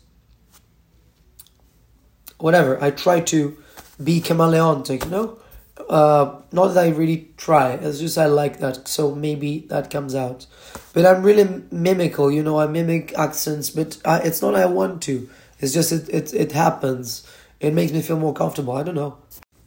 [2.37, 3.57] whatever, I try to
[4.03, 5.37] be chameleontic, you know?
[5.93, 10.15] Uh, not that I really try, it's just I like that, so maybe that comes
[10.15, 10.47] out.
[10.91, 15.03] But I'm really mimical, you know, I mimic accents, but I, it's not I want
[15.03, 15.29] to.
[15.59, 17.27] It's just it, it, it happens.
[17.59, 18.73] It makes me feel more comfortable.
[18.73, 19.17] I don't know.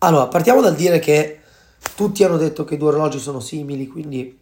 [0.01, 1.39] Allora, partiamo dal dire che
[1.95, 4.37] tutti hanno detto che i due orologi sono simili, quindi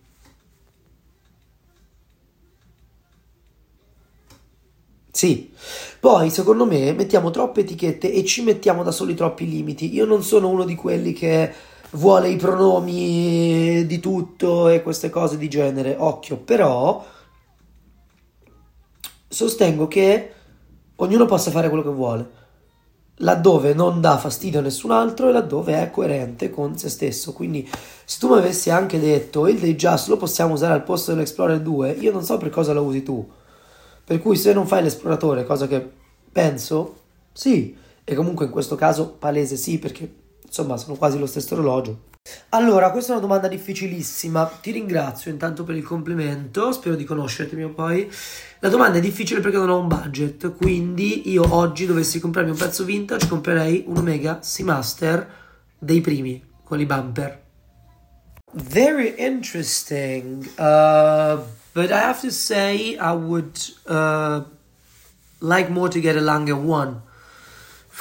[5.11, 5.53] Sì.
[6.01, 9.93] Poi, secondo me, mettiamo troppe etichette e ci mettiamo da soli troppi limiti.
[9.93, 11.53] Io non sono uno di quelli che
[11.95, 15.97] vuole i pronomi di tutto e queste cose di genere.
[15.99, 17.05] Occhio, però
[19.29, 20.33] sostengo che
[20.97, 22.31] ognuno possa fare quello che vuole,
[23.19, 27.33] laddove non dà fastidio a nessun altro e laddove è coerente con se stesso.
[27.33, 27.69] Quindi,
[28.05, 31.61] se tu mi avessi anche detto il Day Just lo possiamo usare al posto dell'Explorer
[31.61, 33.29] 2, io non so per cosa lo usi tu.
[34.05, 35.89] Per cui se non fai l'esploratore, cosa che
[36.31, 36.97] penso,
[37.33, 40.23] sì, e comunque in questo caso palese sì, perché
[40.55, 42.13] insomma sono quasi lo stesso orologio.
[42.51, 44.47] Allora, questa è una domanda difficilissima.
[44.61, 48.11] Ti ringrazio intanto per il complimento, spero di conoscerti prima o poi.
[48.61, 52.57] La domanda è difficile perché non ho un budget, quindi io oggi dovessi comprarmi un
[52.57, 55.29] pezzo vintage, comprerei un Omega Seamaster
[55.77, 57.43] dei primi, quelli bumper.
[58.53, 60.49] Very interesting.
[60.57, 61.43] Uh,
[61.75, 64.45] But I have to say, I would uh,
[65.41, 67.03] like more to get a Lange one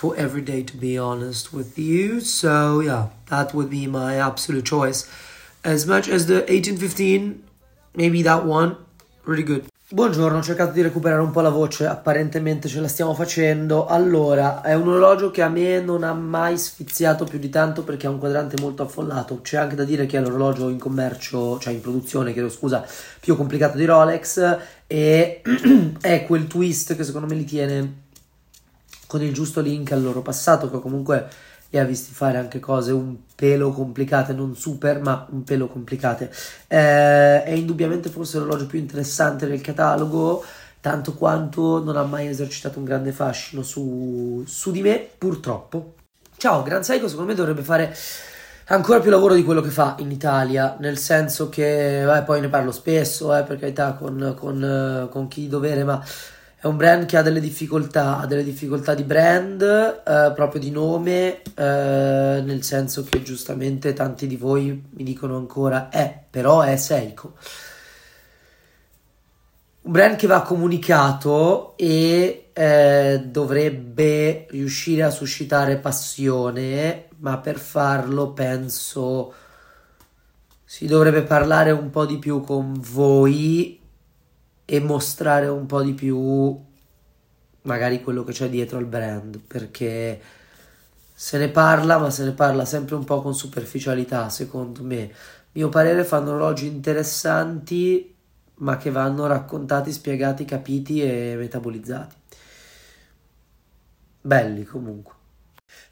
[0.03, 2.19] for every day, to be honest with you.
[2.19, 5.07] So, yeah, that would be my absolute choice.
[5.63, 7.41] As much as the 1815,
[7.95, 8.75] maybe that one,
[9.23, 9.63] really good.
[9.87, 13.85] Buongiorno, ho cercato di recuperare un po' la voce, apparentemente ce la stiamo facendo.
[13.85, 18.07] Allora, è un orologio che a me non ha mai sfiziato più di tanto perché
[18.07, 19.39] ha un quadrante molto affollato.
[19.41, 22.85] C'è anche da dire che è l'orologio in commercio, cioè in produzione, chiedo scusa,
[23.21, 25.41] più complicato di Rolex e
[26.01, 28.01] è quel twist che secondo me li tiene
[29.13, 31.30] con il giusto link al loro passato, che comunque
[31.69, 36.32] e ha visti fare anche cose un pelo complicate, non super, ma un pelo complicate.
[36.67, 40.43] Eh, è indubbiamente forse l'orologio più interessante del catalogo,
[40.82, 45.93] tanto quanto non ha mai esercitato un grande fascino su, su di me, purtroppo.
[46.36, 47.95] Ciao, Gran Seiko secondo me dovrebbe fare
[48.65, 52.49] ancora più lavoro di quello che fa in Italia, nel senso che, eh, poi ne
[52.49, 56.04] parlo spesso, eh, per carità, con, con, con chi dovere, ma
[56.63, 60.71] è un brand che ha delle difficoltà, ha delle difficoltà di brand, eh, proprio di
[60.71, 66.78] nome, eh, nel senso che giustamente tanti di voi mi dicono ancora, eh, però è
[66.78, 67.34] Seiko.
[69.82, 78.32] Un brand che va comunicato e eh, dovrebbe riuscire a suscitare passione, ma per farlo
[78.32, 79.34] penso
[80.63, 83.82] si dovrebbe parlare un po' di più con voi
[84.65, 86.58] e mostrare un po' di più
[87.63, 90.19] magari quello che c'è dietro al brand perché
[91.13, 95.12] se ne parla ma se ne parla sempre un po' con superficialità secondo me.
[95.54, 98.13] Mio parere fanno orologi interessanti
[98.56, 102.15] ma che vanno raccontati, spiegati, capiti e metabolizzati.
[104.21, 105.13] Belli comunque.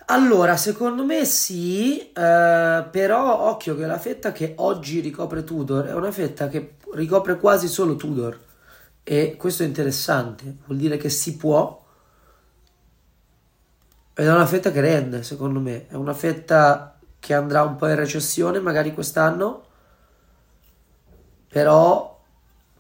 [0.06, 5.94] Allora, secondo me sì, eh, però occhio che la fetta che oggi ricopre Tudor è
[5.94, 8.50] una fetta che ricopre quasi solo Tudor
[9.04, 11.80] e questo è interessante, vuol dire che si può.
[14.14, 17.88] Ed è una fetta che rende, secondo me, è una fetta che andrà un po'
[17.88, 19.66] in recessione magari quest'anno,
[21.48, 22.20] però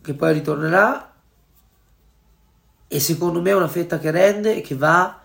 [0.01, 1.13] che poi ritornerà.
[2.87, 5.21] E secondo me è una fetta che rende e che va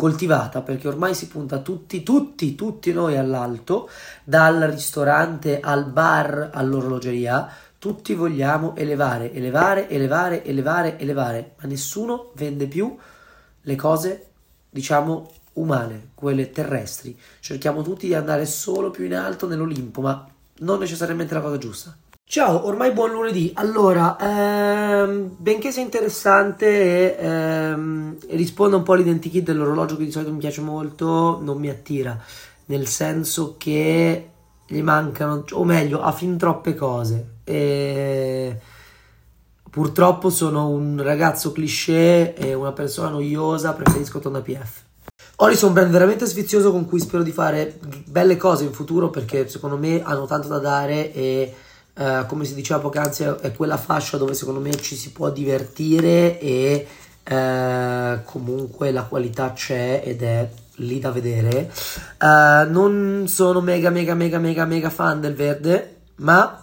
[0.00, 3.88] coltivata perché ormai si punta tutti, tutti, tutti noi all'alto,
[4.24, 7.46] dal ristorante al bar all'orologeria,
[7.80, 12.94] tutti vogliamo elevare, elevare, elevare, elevare, elevare, ma nessuno vende più
[13.62, 14.26] le cose,
[14.68, 17.18] diciamo, umane, quelle terrestri.
[17.40, 21.96] Cerchiamo tutti di andare solo più in alto nell'Olimpo, ma non necessariamente la cosa giusta.
[22.22, 23.50] Ciao, ormai buon lunedì.
[23.54, 30.32] Allora, ehm, benché sia interessante e ehm, risponda un po' all'identikit dell'orologio che di solito
[30.32, 32.16] mi piace molto, non mi attira,
[32.66, 34.30] nel senso che
[34.66, 37.38] gli mancano, o meglio, ha fin troppe cose.
[37.50, 38.58] E
[39.68, 44.82] purtroppo sono un ragazzo cliché e una persona noiosa, preferisco Tonda PF.
[45.36, 49.08] Oris è un brand veramente sfizioso con cui spero di fare belle cose in futuro
[49.08, 51.54] perché secondo me hanno tanto da dare e
[51.94, 56.38] eh, come si diceva poc'anzi è quella fascia dove secondo me ci si può divertire
[56.38, 56.86] e
[57.24, 61.70] eh, comunque la qualità c'è ed è lì da vedere.
[62.20, 66.59] Uh, non sono mega, mega, mega, mega, mega fan del verde, ma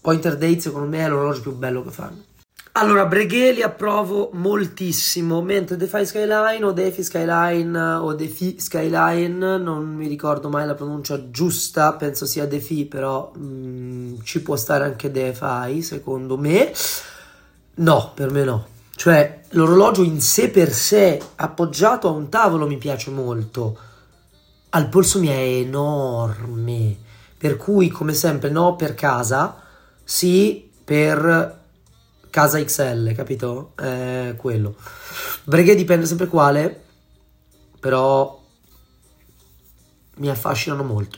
[0.00, 2.28] Pointer Date secondo me è l'orologio più bello che fanno.
[2.72, 9.92] Allora, Breguet li approvo moltissimo, mentre Defy Skyline o Defi Skyline o Defi Skyline, non
[9.92, 14.84] mi ricordo mai la pronuncia giusta, penso sia Defi, però mh, mm, ci può stare
[14.84, 16.72] anche Defy, secondo me.
[17.74, 22.78] No, per me no Cioè, l'orologio in sé per sé, appoggiato a un tavolo, mi
[22.78, 23.76] piace molto.
[24.70, 26.96] Al polso mi è enorme.
[27.36, 29.68] Per cui, come sempre, no per casa,
[30.10, 31.58] sì per
[32.30, 33.74] casa XL, capito?
[33.76, 34.74] È quello.
[35.44, 36.82] Breguet dipende sempre quale,
[37.78, 38.42] però
[40.16, 41.16] mi affascinano molto.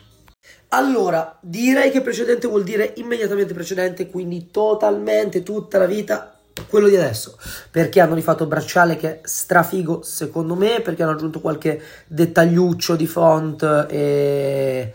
[0.69, 6.39] Allora, direi che precedente vuol dire immediatamente precedente, quindi totalmente tutta la vita
[6.69, 7.39] quello di adesso.
[7.71, 12.95] Perché hanno rifatto il bracciale che è strafigo secondo me, perché hanno aggiunto qualche dettagliuccio
[12.97, 14.93] di font e,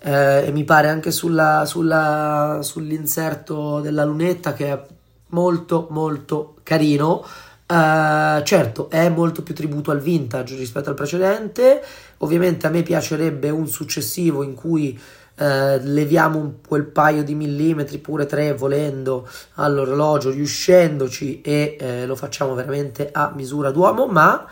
[0.00, 4.82] eh, e mi pare anche sulla, sulla, sull'inserto della lunetta che è
[5.28, 7.24] molto molto carino.
[7.70, 11.82] Uh, certo, è molto più tributo al vintage rispetto al precedente.
[12.18, 15.44] Ovviamente a me piacerebbe un successivo in cui uh,
[15.82, 22.54] leviamo un, quel paio di millimetri, pure tre volendo, all'orologio, riuscendoci e uh, lo facciamo
[22.54, 24.06] veramente a misura d'uomo.
[24.06, 24.46] Ma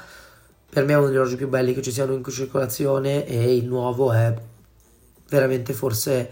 [0.68, 3.64] per me è uno degli orologi più belli che ci siano in circolazione e il
[3.64, 4.34] nuovo è
[5.28, 6.30] veramente forse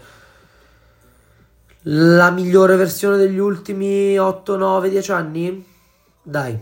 [1.87, 5.65] la migliore versione degli ultimi 8, 9, 10 anni?
[6.21, 6.59] Dai.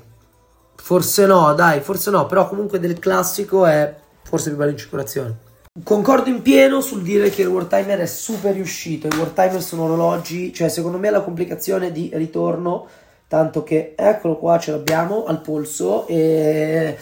[0.76, 5.38] Forse no, dai, forse no, però comunque del classico è forse più bello in circolazione.
[5.82, 9.08] Concordo in pieno sul dire che il War Timer è super riuscito.
[9.08, 12.86] I War Timer sono orologi, cioè secondo me la complicazione di ritorno,
[13.28, 16.98] tanto che eccolo qua, ce l'abbiamo al polso e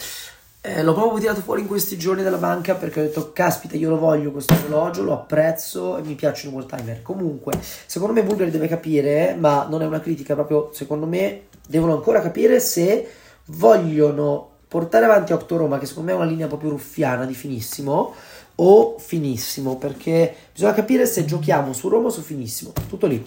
[0.64, 3.90] eh, l'ho proprio tirato fuori in questi giorni dalla banca perché ho detto caspita io
[3.90, 7.02] lo voglio questo orologio, lo apprezzo e mi piacciono i War Timer.
[7.02, 11.94] Comunque, secondo me Bulgari deve capire, ma non è una critica, proprio secondo me devono
[11.94, 13.08] ancora capire se
[13.46, 18.14] vogliono portare avanti Octo Roma, che secondo me è una linea proprio ruffiana di finissimo,
[18.54, 23.26] o finissimo, perché bisogna capire se giochiamo su Roma o su finissimo, tutto lì.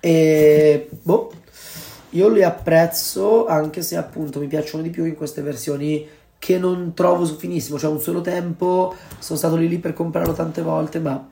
[0.00, 1.32] E boh,
[2.10, 6.06] io li apprezzo anche se appunto mi piacciono di più in queste versioni
[6.44, 10.34] che non trovo su finissimo, cioè un solo tempo, sono stato lì lì per comprarlo
[10.34, 11.26] tante volte, ma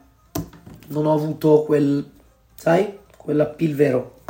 [0.86, 2.10] non ho avuto quel,
[2.54, 4.20] sai, quell'appeal vero.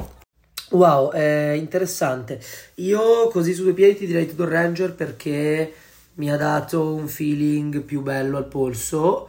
[0.70, 2.40] Wow, è interessante.
[2.76, 5.72] Io così su due piedi ti direi Tudor Ranger perché
[6.14, 9.28] mi ha dato un feeling più bello al polso.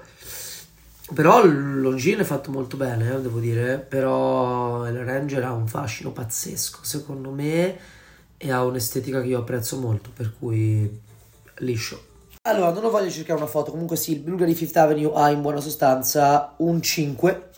[1.14, 3.78] Però Longines è fatto molto bene, eh, devo dire.
[3.78, 7.78] Però il Ranger ha un fascino pazzesco, secondo me,
[8.38, 11.12] e ha un'estetica che io apprezzo molto, per cui
[11.60, 12.12] liscio.
[12.46, 15.30] Allora, non ho voglia di cercare una foto, comunque sì, il Bulgari Fifth Avenue ha
[15.30, 17.50] in buona sostanza un 5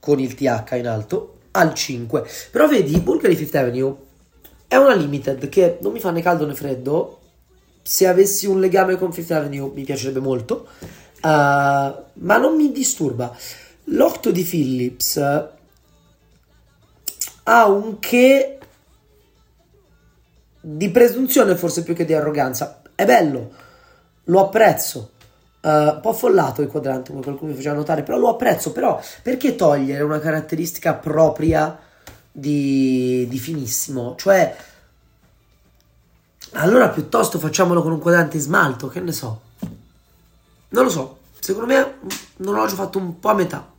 [0.00, 2.26] con il TH in alto al 5.
[2.50, 3.94] Però vedi, Bulgari Fifth Avenue
[4.66, 7.18] è una limited che non mi fa né caldo né freddo.
[7.82, 10.88] Se avessi un legame con Fifth Avenue mi piacerebbe molto, uh,
[11.22, 13.36] ma non mi disturba.
[13.84, 15.16] L'8 di Philips
[17.42, 18.58] ha un che
[20.60, 22.79] di presunzione forse più che di arroganza.
[23.00, 23.50] È bello,
[24.24, 25.12] lo apprezzo
[25.62, 28.72] Uh, un po' affollato il quadrante, come qualcuno mi faceva notare, però lo apprezzo.
[28.72, 31.78] Però perché togliere una caratteristica propria
[32.32, 34.14] di, di finissimo?
[34.16, 34.56] Cioè,
[36.52, 39.40] allora piuttosto facciamolo con un quadrante in smalto, che ne so.
[40.70, 41.94] Non lo so, secondo me
[42.36, 43.70] non l'ho già fatto un po' a metà.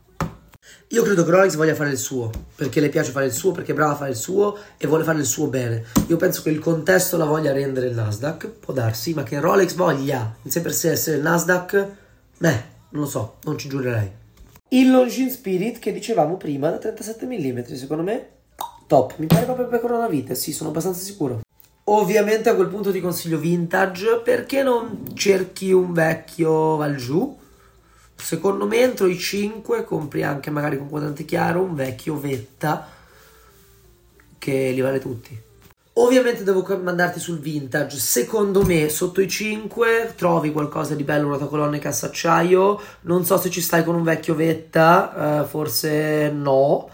[0.94, 3.72] Io credo che Rolex voglia fare il suo, perché le piace fare il suo, perché
[3.72, 5.86] è brava a fare il suo e vuole fare il suo bene.
[6.08, 9.74] Io penso che il contesto la voglia rendere il Nasdaq, può darsi, ma che Rolex
[9.76, 11.88] voglia in sé per sé essere il Nasdaq,
[12.38, 14.12] beh, non lo so, non ci giurerei.
[14.68, 18.28] Il Longines Spirit che dicevamo prima da 37 mm, secondo me
[18.88, 21.40] top, mi pare proprio per Coronavite, sì, sono abbastanza sicuro.
[21.86, 27.40] Ovviamente a quel punto ti consiglio vintage, perché non cerchi un vecchio Val giù?
[28.22, 32.88] Secondo me entro i 5 compri anche magari con quadrante chiaro un vecchio Vetta
[34.38, 35.50] che li vale tutti.
[35.94, 37.98] Ovviamente devo mandarti sul vintage.
[37.98, 42.80] Secondo me, sotto i 5 trovi qualcosa di bello, rotacolonne e cassacciaio.
[43.02, 46.90] Non so se ci stai con un vecchio Vetta, uh, forse no.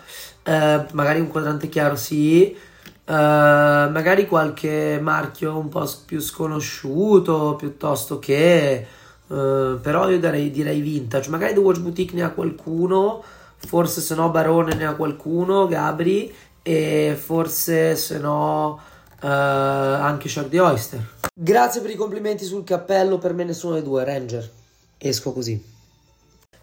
[0.46, 2.58] Uh, magari un quadrante chiaro, sì.
[3.06, 8.86] Uh, magari qualche marchio un po' più sconosciuto piuttosto che
[9.28, 11.30] Uh, però io darei, direi vintage.
[11.30, 13.24] Magari The Watch Boutique ne ha qualcuno,
[13.58, 18.80] forse se no Barone ne ha qualcuno, Gabri, e forse se no
[19.22, 21.00] uh, anche Shark the Oyster.
[21.34, 24.50] Grazie per i complimenti sul cappello, per me nessuno dei due, Ranger.
[24.98, 25.76] Esco così.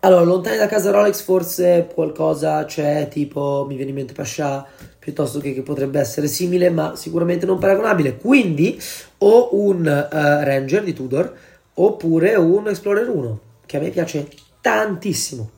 [0.00, 4.66] Allora, lontani da casa Rolex forse qualcosa c'è, tipo mi viene in mente Pasha,
[4.98, 8.16] piuttosto che che potrebbe essere simile, ma sicuramente non paragonabile.
[8.16, 8.78] Quindi
[9.18, 11.34] ho un uh, Ranger di Tudor,
[11.74, 14.28] oppure un Explorer 1 che a me piace
[14.60, 15.50] tantissimo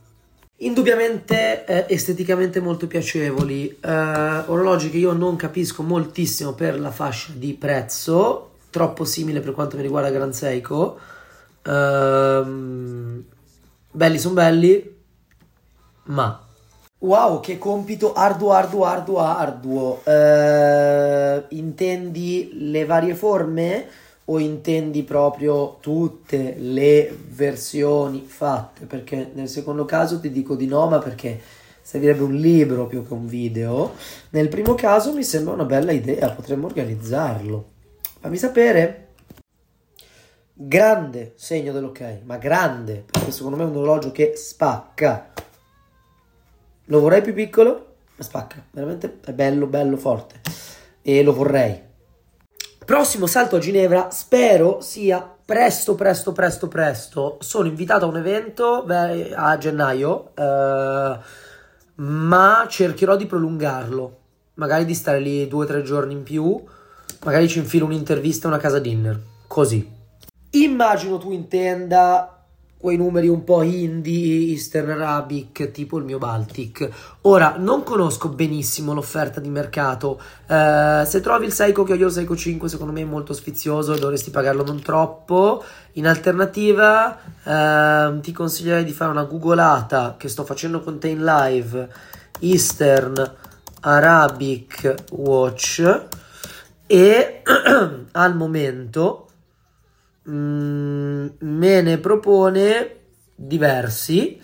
[0.60, 7.32] Indubbiamente eh, esteticamente molto piacevoli, eh, orologi che io non capisco moltissimo per la fascia
[7.34, 10.98] di prezzo, troppo simile per quanto mi riguarda Gran Seiko.
[11.62, 13.22] Ehm,
[13.90, 14.96] belli sono belli,
[16.04, 16.40] ma
[16.98, 20.00] Wow, che compito arduo, arduo, arduo, arduo.
[20.04, 23.86] Eh, intendi le varie forme
[24.28, 28.86] o intendi proprio tutte le versioni fatte?
[28.86, 31.40] Perché nel secondo caso ti dico di no, ma perché
[31.80, 33.94] servirebbe un libro più che un video.
[34.30, 37.68] Nel primo caso mi sembra una bella idea, potremmo organizzarlo.
[38.20, 39.02] Fammi sapere.
[40.52, 45.32] Grande segno dell'ok, ma grande, perché secondo me è un orologio che spacca.
[46.86, 50.40] Lo vorrei più piccolo, ma spacca, veramente è bello, bello, forte.
[51.02, 51.80] E lo vorrei.
[52.86, 57.36] Prossimo salto a Ginevra, spero sia presto, presto, presto, presto.
[57.40, 61.18] Sono invitato a un evento beh, a gennaio, eh,
[61.96, 64.18] ma cercherò di prolungarlo.
[64.54, 66.62] Magari di stare lì due o tre giorni in più.
[67.24, 69.20] Magari ci infilo un'intervista a una casa dinner.
[69.48, 69.90] Così.
[70.50, 72.35] Immagino tu intenda
[72.86, 76.88] quei numeri un po' indie, Eastern Arabic, tipo il mio Baltic.
[77.22, 80.20] Ora, non conosco benissimo l'offerta di mercato.
[80.46, 83.32] Eh, se trovi il Seiko che ho io, il Seiko 5, secondo me è molto
[83.32, 85.64] sfizioso e dovresti pagarlo non troppo.
[85.94, 91.24] In alternativa, eh, ti consiglierei di fare una googolata che sto facendo con te in
[91.24, 91.88] live.
[92.38, 93.34] Eastern
[93.80, 96.06] Arabic Watch
[96.86, 97.42] e
[98.12, 99.25] al momento
[100.28, 102.96] mm, me ne propone
[103.34, 104.40] diversi.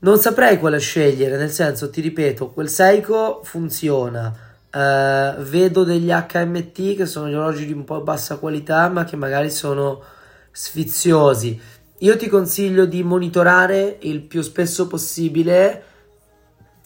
[0.00, 4.52] Non saprei quale scegliere, nel senso, ti ripeto, quel Seiko funziona.
[4.74, 9.16] Uh, vedo degli HMT che sono gli orologi di un po' bassa qualità, ma che
[9.16, 10.02] magari sono
[10.50, 11.58] sfiziosi.
[11.98, 15.84] Io ti consiglio di monitorare il più spesso possibile,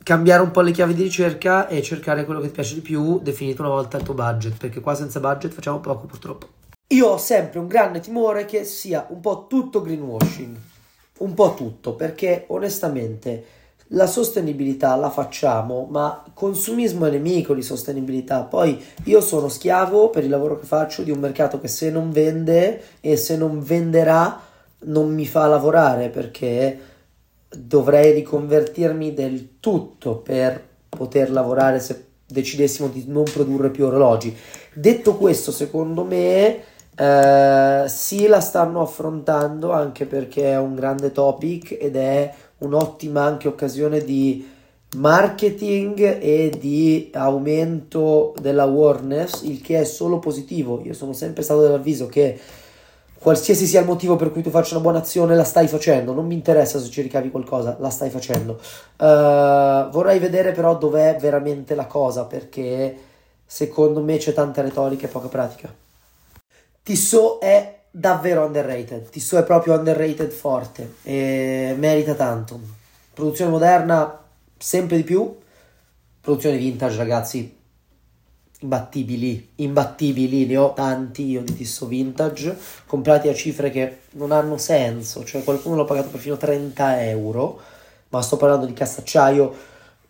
[0.04, 3.18] cambiare un po' le chiavi di ricerca e cercare quello che ti piace di più,
[3.20, 6.57] definito una volta il tuo budget, perché qua senza budget facciamo poco purtroppo.
[6.91, 10.57] Io ho sempre un grande timore che sia un po' tutto greenwashing,
[11.18, 13.45] un po' tutto, perché onestamente
[13.89, 18.41] la sostenibilità la facciamo, ma consumismo è nemico di sostenibilità.
[18.45, 22.11] Poi io sono schiavo per il lavoro che faccio di un mercato che se non
[22.11, 24.41] vende e se non venderà
[24.84, 26.80] non mi fa lavorare perché
[27.55, 34.34] dovrei riconvertirmi del tutto per poter lavorare se decidessimo di non produrre più orologi.
[34.72, 41.76] Detto questo, secondo me eh, sì, la stanno affrontando anche perché è un grande topic
[41.80, 44.57] ed è un'ottima anche occasione di
[44.96, 50.80] marketing e di aumento dell'awareness, il che è solo positivo.
[50.82, 52.36] Io sono sempre stato dell'avviso che
[53.16, 56.12] qualsiasi sia il motivo per cui tu faccia una buona azione, la stai facendo.
[56.12, 58.59] Non mi interessa se ci ricavi qualcosa, la stai facendo.
[58.99, 62.96] Uh, vorrei vedere però dov'è veramente la cosa perché
[63.46, 65.86] secondo me c'è tanta retorica e poca pratica.
[66.89, 69.11] Tissot è davvero underrated.
[69.11, 72.59] Tissot è proprio underrated forte e merita tanto.
[73.12, 74.24] Produzione moderna
[74.57, 75.36] sempre di più.
[76.18, 77.57] Produzione vintage, ragazzi.
[78.61, 84.57] Imbattibili, imbattibili, ne ho tanti io di Tissot vintage, comprati a cifre che non hanno
[84.57, 87.61] senso, cioè qualcuno l'ha pagato perfino 30 euro,
[88.09, 89.55] ma sto parlando di cassacciaio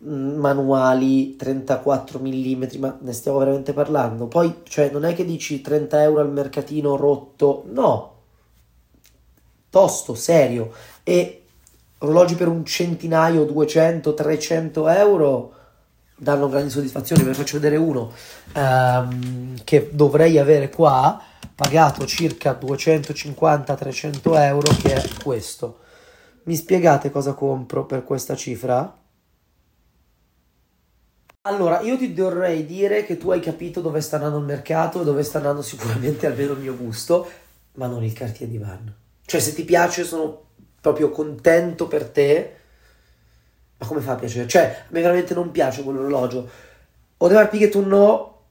[0.01, 4.27] manuali 34 mm, ma ne stiamo veramente parlando.
[4.27, 8.15] Poi, cioè, non è che dici 30 euro al mercatino rotto, no,
[9.69, 10.71] tosto, serio.
[11.03, 11.43] E
[11.99, 15.53] orologi per un centinaio, 200, 300 euro
[16.15, 17.23] danno grandi soddisfazioni.
[17.23, 18.11] Ve ne faccio vedere uno
[18.55, 21.21] um, che dovrei avere qua,
[21.55, 25.79] pagato circa 250-300 euro, che è questo.
[26.43, 28.95] Mi spiegate cosa compro per questa cifra?
[31.49, 35.23] Allora, io ti dovrei dire che tu hai capito dove sta andando il mercato, dove
[35.23, 37.27] sta andando sicuramente almeno il mio gusto,
[37.73, 38.93] ma non il Cartier Divan.
[39.25, 40.43] Cioè, se ti piace, sono
[40.79, 42.55] proprio contento per te.
[43.79, 44.47] Ma come fa a piacere?
[44.47, 46.47] Cioè, a me veramente non piace quell'orologio.
[47.17, 48.41] Audemars Piguet no,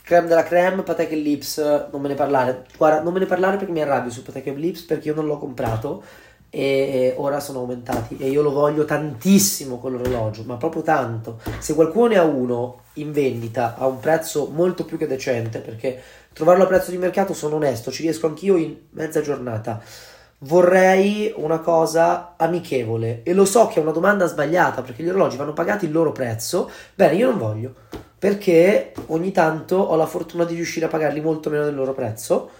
[0.00, 1.58] creme della creme, Patek Lips,
[1.90, 2.64] non me ne parlare.
[2.76, 5.38] Guarda, non me ne parlare perché mi arrabbio su Patek Lips perché io non l'ho
[5.38, 6.04] comprato
[6.50, 11.40] e ora sono aumentati e io lo voglio tantissimo quell'orologio, ma proprio tanto.
[11.58, 16.02] Se qualcuno ne ha uno in vendita a un prezzo molto più che decente, perché
[16.32, 19.80] trovarlo a prezzo di mercato sono onesto, ci riesco anch'io in mezza giornata.
[20.42, 25.36] Vorrei una cosa amichevole e lo so che è una domanda sbagliata perché gli orologi
[25.36, 26.70] vanno pagati il loro prezzo.
[26.94, 27.74] Bene, io non voglio
[28.20, 32.50] perché ogni tanto ho la fortuna di riuscire a pagarli molto meno del loro prezzo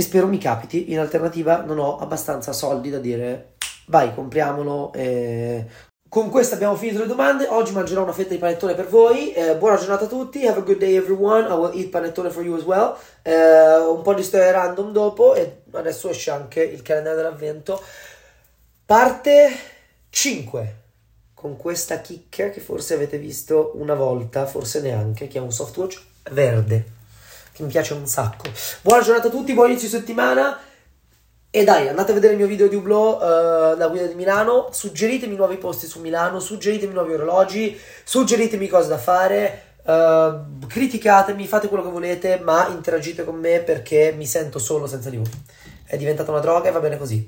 [0.00, 0.92] e spero mi capiti.
[0.92, 3.52] In alternativa non ho abbastanza soldi da dire
[3.86, 4.92] vai, compriamolo.
[4.94, 5.66] Eh.
[6.08, 7.46] Con questo abbiamo finito le domande.
[7.46, 9.32] Oggi mangerò una fetta di panettone per voi.
[9.32, 10.46] Eh, buona giornata a tutti.
[10.46, 11.46] Have a good day, everyone.
[11.48, 12.96] I will eat panettone for you as well.
[13.22, 15.34] Eh, un po' di storia random dopo.
[15.34, 17.80] E adesso esce anche il calendario dell'avvento.
[18.86, 19.50] Parte
[20.08, 20.74] 5
[21.34, 26.02] con questa chicca che forse avete visto una volta, forse neanche, che è un softwatch
[26.30, 26.84] verde,
[27.52, 28.44] che mi piace un sacco.
[28.82, 30.58] Buona giornata a tutti, buon inizio settimana.
[31.52, 34.68] E dai, andate a vedere il mio video di Hublot, uh, la guida di Milano,
[34.70, 41.66] suggeritemi nuovi posti su Milano, suggeritemi nuovi orologi, suggeritemi cose da fare, uh, criticatemi, fate
[41.66, 45.28] quello che volete, ma interagite con me perché mi sento solo senza di voi.
[45.84, 47.26] È diventata una droga e va bene così.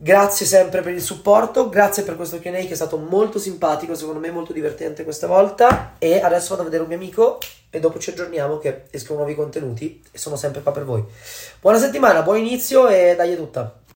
[0.00, 4.20] Grazie sempre per il supporto, grazie per questo QA che è stato molto simpatico, secondo
[4.20, 5.94] me molto divertente questa volta.
[5.98, 7.40] E adesso vado a vedere un mio amico
[7.70, 11.04] e dopo ci aggiorniamo che escono nuovi contenuti e sono sempre qua per voi.
[11.60, 13.80] Buona settimana, buon inizio e è tutta.